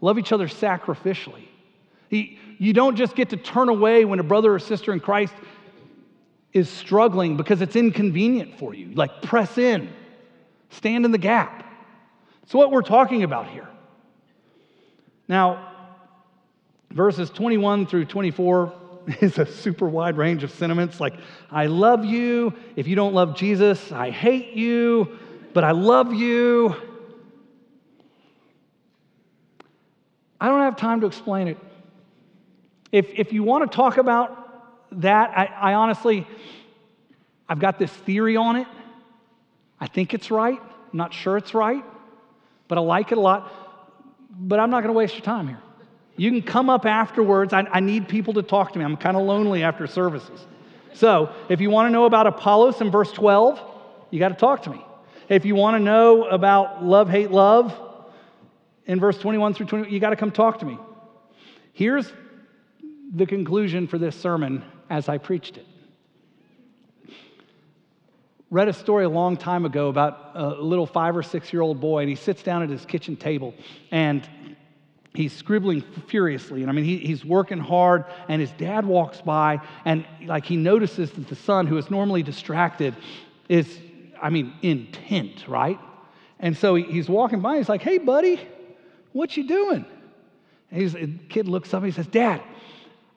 Love 0.00 0.18
each 0.18 0.32
other 0.32 0.46
sacrificially. 0.46 1.48
He, 2.08 2.38
you 2.58 2.72
don't 2.72 2.96
just 2.96 3.14
get 3.14 3.30
to 3.30 3.36
turn 3.36 3.68
away 3.68 4.04
when 4.04 4.20
a 4.20 4.22
brother 4.22 4.54
or 4.54 4.58
sister 4.58 4.92
in 4.92 5.00
Christ 5.00 5.34
is 6.52 6.68
struggling 6.68 7.36
because 7.36 7.60
it's 7.60 7.76
inconvenient 7.76 8.58
for 8.58 8.74
you. 8.74 8.92
Like, 8.94 9.22
press 9.22 9.56
in, 9.58 9.88
stand 10.70 11.04
in 11.04 11.12
the 11.12 11.18
gap. 11.18 11.64
It's 12.42 12.54
what 12.54 12.70
we're 12.70 12.82
talking 12.82 13.22
about 13.22 13.48
here. 13.48 13.68
Now, 15.28 15.68
verses 16.90 17.30
21 17.30 17.86
through 17.86 18.06
24 18.06 18.72
is 19.20 19.38
a 19.38 19.46
super 19.46 19.88
wide 19.88 20.16
range 20.16 20.42
of 20.42 20.50
sentiments 20.50 21.00
like, 21.00 21.14
I 21.50 21.66
love 21.66 22.04
you. 22.04 22.54
If 22.76 22.88
you 22.88 22.96
don't 22.96 23.14
love 23.14 23.36
Jesus, 23.36 23.92
I 23.92 24.10
hate 24.10 24.54
you, 24.54 25.18
but 25.52 25.62
I 25.62 25.70
love 25.70 26.12
you. 26.12 26.74
I 30.40 30.48
don't 30.48 30.60
have 30.60 30.76
time 30.76 31.02
to 31.02 31.06
explain 31.06 31.48
it. 31.48 31.58
If, 32.90 33.06
if 33.14 33.32
you 33.32 33.42
want 33.42 33.70
to 33.70 33.76
talk 33.76 33.98
about 33.98 34.49
that, 34.92 35.30
I, 35.36 35.72
I 35.72 35.74
honestly, 35.74 36.26
I've 37.48 37.58
got 37.58 37.78
this 37.78 37.90
theory 37.90 38.36
on 38.36 38.56
it. 38.56 38.66
I 39.80 39.86
think 39.86 40.14
it's 40.14 40.30
right. 40.30 40.58
I'm 40.60 40.96
not 40.96 41.14
sure 41.14 41.36
it's 41.36 41.54
right, 41.54 41.84
but 42.68 42.78
I 42.78 42.80
like 42.80 43.12
it 43.12 43.18
a 43.18 43.20
lot. 43.20 43.52
But 44.30 44.60
I'm 44.60 44.70
not 44.70 44.82
going 44.82 44.92
to 44.92 44.98
waste 44.98 45.14
your 45.14 45.24
time 45.24 45.48
here. 45.48 45.60
You 46.16 46.30
can 46.30 46.42
come 46.42 46.68
up 46.68 46.86
afterwards. 46.86 47.52
I, 47.52 47.66
I 47.70 47.80
need 47.80 48.08
people 48.08 48.34
to 48.34 48.42
talk 48.42 48.72
to 48.72 48.78
me. 48.78 48.84
I'm 48.84 48.96
kind 48.96 49.16
of 49.16 49.22
lonely 49.22 49.62
after 49.62 49.86
services. 49.86 50.46
So 50.92 51.32
if 51.48 51.60
you 51.60 51.70
want 51.70 51.88
to 51.88 51.90
know 51.90 52.04
about 52.04 52.26
Apollos 52.26 52.80
in 52.80 52.90
verse 52.90 53.10
12, 53.12 53.60
you 54.10 54.18
got 54.18 54.28
to 54.28 54.34
talk 54.34 54.62
to 54.64 54.70
me. 54.70 54.84
If 55.28 55.44
you 55.44 55.54
want 55.54 55.76
to 55.76 55.78
know 55.82 56.24
about 56.24 56.84
love, 56.84 57.08
hate, 57.08 57.30
love 57.30 57.74
in 58.86 58.98
verse 58.98 59.16
21 59.18 59.54
through 59.54 59.66
20, 59.66 59.90
you 59.90 60.00
got 60.00 60.10
to 60.10 60.16
come 60.16 60.32
talk 60.32 60.58
to 60.58 60.66
me. 60.66 60.78
Here's 61.72 62.12
the 63.14 63.26
conclusion 63.26 63.86
for 63.86 63.98
this 63.98 64.16
sermon 64.16 64.64
as 64.90 65.08
I 65.08 65.16
preached 65.18 65.56
it. 65.56 65.66
Read 68.50 68.68
a 68.68 68.72
story 68.72 69.04
a 69.04 69.08
long 69.08 69.36
time 69.36 69.64
ago 69.64 69.88
about 69.88 70.32
a 70.34 70.48
little 70.60 70.86
five 70.86 71.16
or 71.16 71.22
six 71.22 71.52
year 71.52 71.62
old 71.62 71.80
boy, 71.80 72.00
and 72.00 72.08
he 72.08 72.16
sits 72.16 72.42
down 72.42 72.64
at 72.64 72.68
his 72.68 72.84
kitchen 72.84 73.16
table 73.16 73.54
and 73.92 74.28
he's 75.14 75.32
scribbling 75.32 75.82
furiously. 76.08 76.62
And 76.62 76.70
I 76.70 76.74
mean, 76.74 76.84
he, 76.84 76.98
he's 76.98 77.24
working 77.24 77.58
hard, 77.58 78.04
and 78.28 78.40
his 78.40 78.50
dad 78.52 78.84
walks 78.84 79.20
by, 79.20 79.60
and 79.84 80.04
like 80.24 80.44
he 80.44 80.56
notices 80.56 81.10
that 81.12 81.28
the 81.28 81.36
son, 81.36 81.66
who 81.66 81.76
is 81.78 81.90
normally 81.90 82.22
distracted, 82.22 82.94
is, 83.48 83.78
I 84.20 84.30
mean, 84.30 84.52
intent, 84.62 85.46
right? 85.48 85.78
And 86.38 86.56
so 86.56 86.74
he, 86.74 86.84
he's 86.84 87.08
walking 87.08 87.40
by, 87.40 87.58
he's 87.58 87.68
like, 87.68 87.82
hey, 87.82 87.98
buddy, 87.98 88.40
what 89.12 89.36
you 89.36 89.46
doing? 89.46 89.84
And 90.70 90.82
he's, 90.82 90.92
the 90.92 91.18
kid 91.28 91.48
looks 91.48 91.74
up 91.74 91.82
and 91.82 91.92
he 91.92 91.96
says, 91.96 92.06
Dad, 92.06 92.42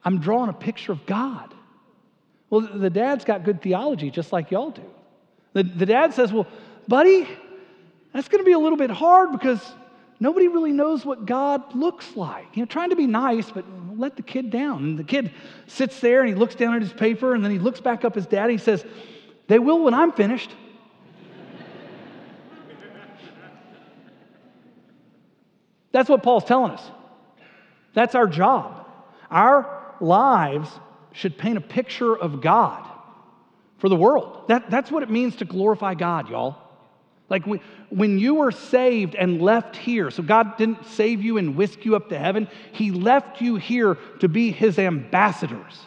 I'm 0.04 0.20
drawing 0.20 0.50
a 0.50 0.54
picture 0.54 0.92
of 0.92 1.06
God. 1.06 1.53
Well, 2.54 2.70
the 2.72 2.92
dad's 2.92 3.26
got 3.26 3.44
good 3.44 3.64
theology, 3.64 4.12
just 4.12 4.32
like 4.32 4.52
y'all 4.52 4.70
do. 4.70 4.86
The, 5.54 5.64
the 5.64 5.88
dad 5.88 6.14
says, 6.14 6.32
Well, 6.32 6.46
buddy, 6.88 7.28
that's 8.14 8.28
going 8.28 8.44
to 8.44 8.46
be 8.46 8.52
a 8.52 8.60
little 8.60 8.78
bit 8.78 8.92
hard 8.92 9.32
because 9.32 9.60
nobody 10.20 10.48
really 10.50 10.72
knows 10.72 11.04
what 11.04 11.26
God 11.26 11.74
looks 11.74 12.16
like. 12.16 12.46
You 12.54 12.62
know, 12.62 12.68
trying 12.68 12.92
to 12.92 12.96
be 12.96 13.08
nice, 13.08 13.50
but 13.50 13.66
let 13.98 14.18
the 14.18 14.22
kid 14.22 14.52
down. 14.52 14.84
And 14.84 15.00
the 15.00 15.04
kid 15.04 15.32
sits 15.66 16.00
there 16.00 16.20
and 16.20 16.30
he 16.30 16.36
looks 16.36 16.54
down 16.54 16.76
at 16.76 16.84
his 16.84 16.94
paper 16.94 17.34
and 17.34 17.44
then 17.44 17.50
he 17.50 17.58
looks 17.58 17.82
back 17.82 18.06
up 18.06 18.12
at 18.12 18.18
his 18.18 18.28
dad 18.28 18.44
and 18.44 18.52
he 18.52 18.60
says, 18.60 18.86
They 19.48 19.58
will 19.58 19.84
when 19.84 19.96
I'm 19.96 20.12
finished. 20.12 20.52
That's 25.92 26.08
what 26.08 26.22
Paul's 26.22 26.46
telling 26.46 26.74
us. 26.74 26.84
That's 27.96 28.14
our 28.14 28.28
job. 28.28 28.88
Our 29.32 29.96
lives 30.00 30.70
should 31.14 31.38
paint 31.38 31.58
a 31.58 31.62
picture 31.62 32.16
of 32.16 32.42
God 32.42 32.86
for 33.78 33.90
the 33.90 33.96
world. 33.96 34.44
That, 34.48 34.70
that's 34.70 34.92
what 34.92 35.04
it 35.04 35.10
means 35.10 35.38
to 35.38 35.46
glorify 35.46 35.94
God, 35.94 36.30
y'all. 36.30 36.58
Like 37.30 37.46
when 37.90 38.20
you 38.20 38.36
were 38.36 38.52
saved 38.52 39.16
and 39.16 39.42
left 39.42 39.76
here, 39.76 40.12
so 40.12 40.22
God 40.22 40.58
didn't 40.58 40.86
save 40.86 41.24
you 41.24 41.38
and 41.38 41.56
whisk 41.56 41.86
you 41.86 41.96
up 41.96 42.10
to 42.10 42.20
heaven, 42.20 42.48
He 42.74 42.92
left 42.92 43.42
you 43.42 43.56
here 43.56 43.96
to 44.20 44.28
be 44.28 44.52
His 44.52 44.78
ambassadors. 44.78 45.80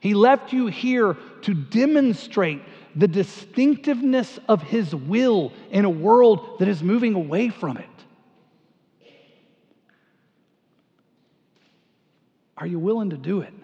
He 0.00 0.14
left 0.14 0.52
you 0.52 0.68
here 0.68 1.16
to 1.42 1.54
demonstrate 1.54 2.62
the 2.94 3.08
distinctiveness 3.08 4.38
of 4.48 4.62
His 4.62 4.94
will 4.94 5.52
in 5.70 5.84
a 5.84 5.90
world 5.90 6.58
that 6.60 6.68
is 6.68 6.82
moving 6.82 7.14
away 7.14 7.48
from 7.48 7.76
it. 7.76 7.86
Are 12.56 12.66
you 12.66 12.78
willing 12.78 13.10
to 13.10 13.16
do 13.16 13.40
it? 13.40 13.54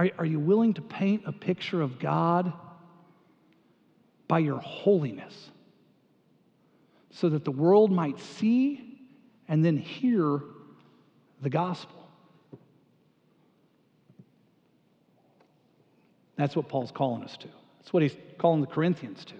Are, 0.00 0.08
are 0.16 0.24
you 0.24 0.40
willing 0.40 0.72
to 0.74 0.80
paint 0.80 1.24
a 1.26 1.32
picture 1.32 1.82
of 1.82 1.98
God 1.98 2.54
by 4.28 4.38
your 4.38 4.58
holiness 4.58 5.50
so 7.10 7.28
that 7.28 7.44
the 7.44 7.50
world 7.50 7.92
might 7.92 8.18
see 8.18 8.98
and 9.46 9.62
then 9.62 9.76
hear 9.76 10.40
the 11.42 11.50
gospel? 11.50 12.08
That's 16.36 16.56
what 16.56 16.70
Paul's 16.70 16.92
calling 16.92 17.22
us 17.22 17.36
to. 17.36 17.48
That's 17.78 17.92
what 17.92 18.02
he's 18.02 18.16
calling 18.38 18.62
the 18.62 18.68
Corinthians 18.68 19.22
to. 19.26 19.34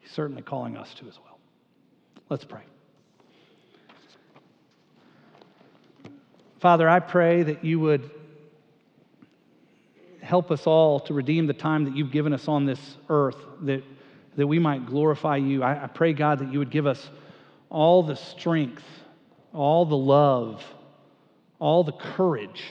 He's 0.00 0.10
certainly 0.10 0.42
calling 0.42 0.76
us 0.76 0.92
to 0.94 1.06
as 1.06 1.16
well. 1.24 1.38
Let's 2.28 2.44
pray. 2.44 2.62
Father, 6.58 6.88
I 6.88 6.98
pray 6.98 7.44
that 7.44 7.64
you 7.64 7.78
would 7.78 8.10
help 10.30 10.52
us 10.52 10.64
all 10.64 11.00
to 11.00 11.12
redeem 11.12 11.48
the 11.48 11.52
time 11.52 11.84
that 11.84 11.96
you've 11.96 12.12
given 12.12 12.32
us 12.32 12.46
on 12.46 12.64
this 12.64 12.78
earth, 13.08 13.36
that, 13.62 13.82
that 14.36 14.46
we 14.46 14.60
might 14.60 14.86
glorify 14.86 15.36
you. 15.36 15.64
I, 15.64 15.84
I 15.84 15.86
pray, 15.88 16.12
God, 16.12 16.38
that 16.38 16.52
you 16.52 16.60
would 16.60 16.70
give 16.70 16.86
us 16.86 17.10
all 17.68 18.04
the 18.04 18.14
strength, 18.14 18.84
all 19.52 19.84
the 19.84 19.96
love, 19.96 20.64
all 21.58 21.82
the 21.82 21.92
courage 21.92 22.62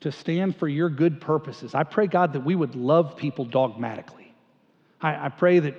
to 0.00 0.12
stand 0.12 0.54
for 0.54 0.68
your 0.68 0.90
good 0.90 1.18
purposes. 1.18 1.74
I 1.74 1.84
pray, 1.84 2.06
God, 2.06 2.34
that 2.34 2.44
we 2.44 2.54
would 2.54 2.74
love 2.74 3.16
people 3.16 3.46
dogmatically. 3.46 4.30
I, 5.00 5.26
I 5.26 5.28
pray 5.30 5.60
that 5.60 5.76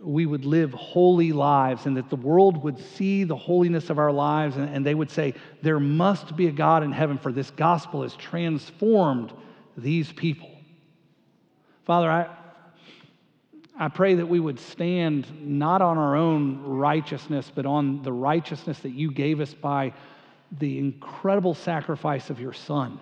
we 0.00 0.26
would 0.26 0.44
live 0.44 0.72
holy 0.72 1.30
lives 1.30 1.86
and 1.86 1.96
that 1.96 2.10
the 2.10 2.16
world 2.16 2.60
would 2.64 2.78
see 2.96 3.22
the 3.22 3.36
holiness 3.36 3.88
of 3.88 4.00
our 4.00 4.10
lives 4.10 4.56
and, 4.56 4.68
and, 4.68 4.84
they 4.84 4.96
would 4.96 5.12
say, 5.12 5.32
There 5.62 5.78
must 5.78 6.34
be 6.36 6.48
a 6.48 6.52
God 6.52 6.82
in 6.82 6.90
heaven, 6.90 7.18
for 7.18 7.30
this 7.30 7.50
gospel 7.52 8.02
has 8.02 8.16
transformed 8.16 9.32
these 9.76 10.12
people. 10.12 10.50
Father, 11.84 12.10
I, 12.10 12.28
I 13.78 13.88
pray 13.88 14.14
that 14.14 14.26
we 14.26 14.40
would 14.40 14.60
stand 14.60 15.26
not 15.40 15.82
on 15.82 15.98
our 15.98 16.16
own 16.16 16.62
righteousness, 16.62 17.50
but 17.54 17.66
on 17.66 18.02
the 18.02 18.12
righteousness 18.12 18.78
that 18.80 18.92
you 18.92 19.10
gave 19.10 19.40
us 19.40 19.52
by 19.52 19.92
the 20.58 20.78
incredible 20.78 21.54
sacrifice 21.54 22.30
of 22.30 22.40
your 22.40 22.52
Son. 22.52 23.00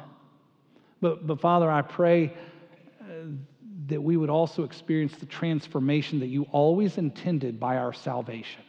But, 1.00 1.26
but 1.26 1.40
Father, 1.40 1.70
I 1.70 1.82
pray 1.82 2.32
uh, 3.00 3.04
that 3.88 4.00
we 4.00 4.16
would 4.16 4.30
also 4.30 4.64
experience 4.64 5.14
the 5.16 5.26
transformation 5.26 6.20
that 6.20 6.28
you 6.28 6.46
always 6.52 6.98
intended 6.98 7.60
by 7.60 7.76
our 7.76 7.92
salvation. 7.92 8.62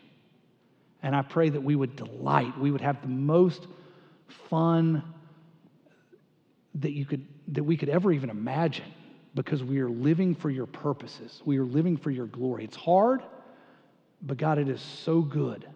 And 1.01 1.15
I 1.15 1.21
pray 1.21 1.49
that 1.49 1.61
we 1.61 1.75
would 1.75 1.95
delight, 1.95 2.57
we 2.57 2.71
would 2.71 2.81
have 2.81 3.01
the 3.01 3.07
most 3.07 3.67
fun 4.49 5.03
that 6.75 6.91
you 6.91 7.05
could 7.05 7.25
that 7.49 7.63
we 7.63 7.77
could 7.77 7.89
ever 7.89 8.11
even 8.11 8.29
imagine 8.29 8.91
because 9.35 9.63
we 9.63 9.79
are 9.79 9.89
living 9.89 10.35
for 10.35 10.49
your 10.49 10.65
purposes. 10.65 11.41
We 11.45 11.57
are 11.57 11.65
living 11.65 11.97
for 11.97 12.11
your 12.11 12.27
glory. 12.27 12.63
It's 12.65 12.75
hard, 12.75 13.23
but 14.21 14.37
God, 14.37 14.57
it 14.57 14.69
is 14.69 14.81
so 14.81 15.21
good. 15.21 15.67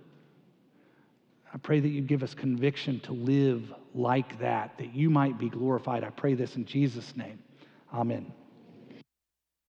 I 1.54 1.58
pray 1.58 1.80
that 1.80 1.88
you 1.88 2.02
give 2.02 2.24
us 2.24 2.34
conviction 2.34 3.00
to 3.02 3.14
live 3.14 3.74
like 3.94 4.40
that, 4.40 4.78
that 4.78 4.94
you 4.94 5.10
might 5.10 5.40
be 5.40 5.50
glorified. 5.50 6.04
I 6.04 6.10
pray 6.10 6.36
this 6.36 6.56
in 6.56 6.66
Jesus' 6.66 7.16
name. 7.16 7.40
Amen. 7.94 8.32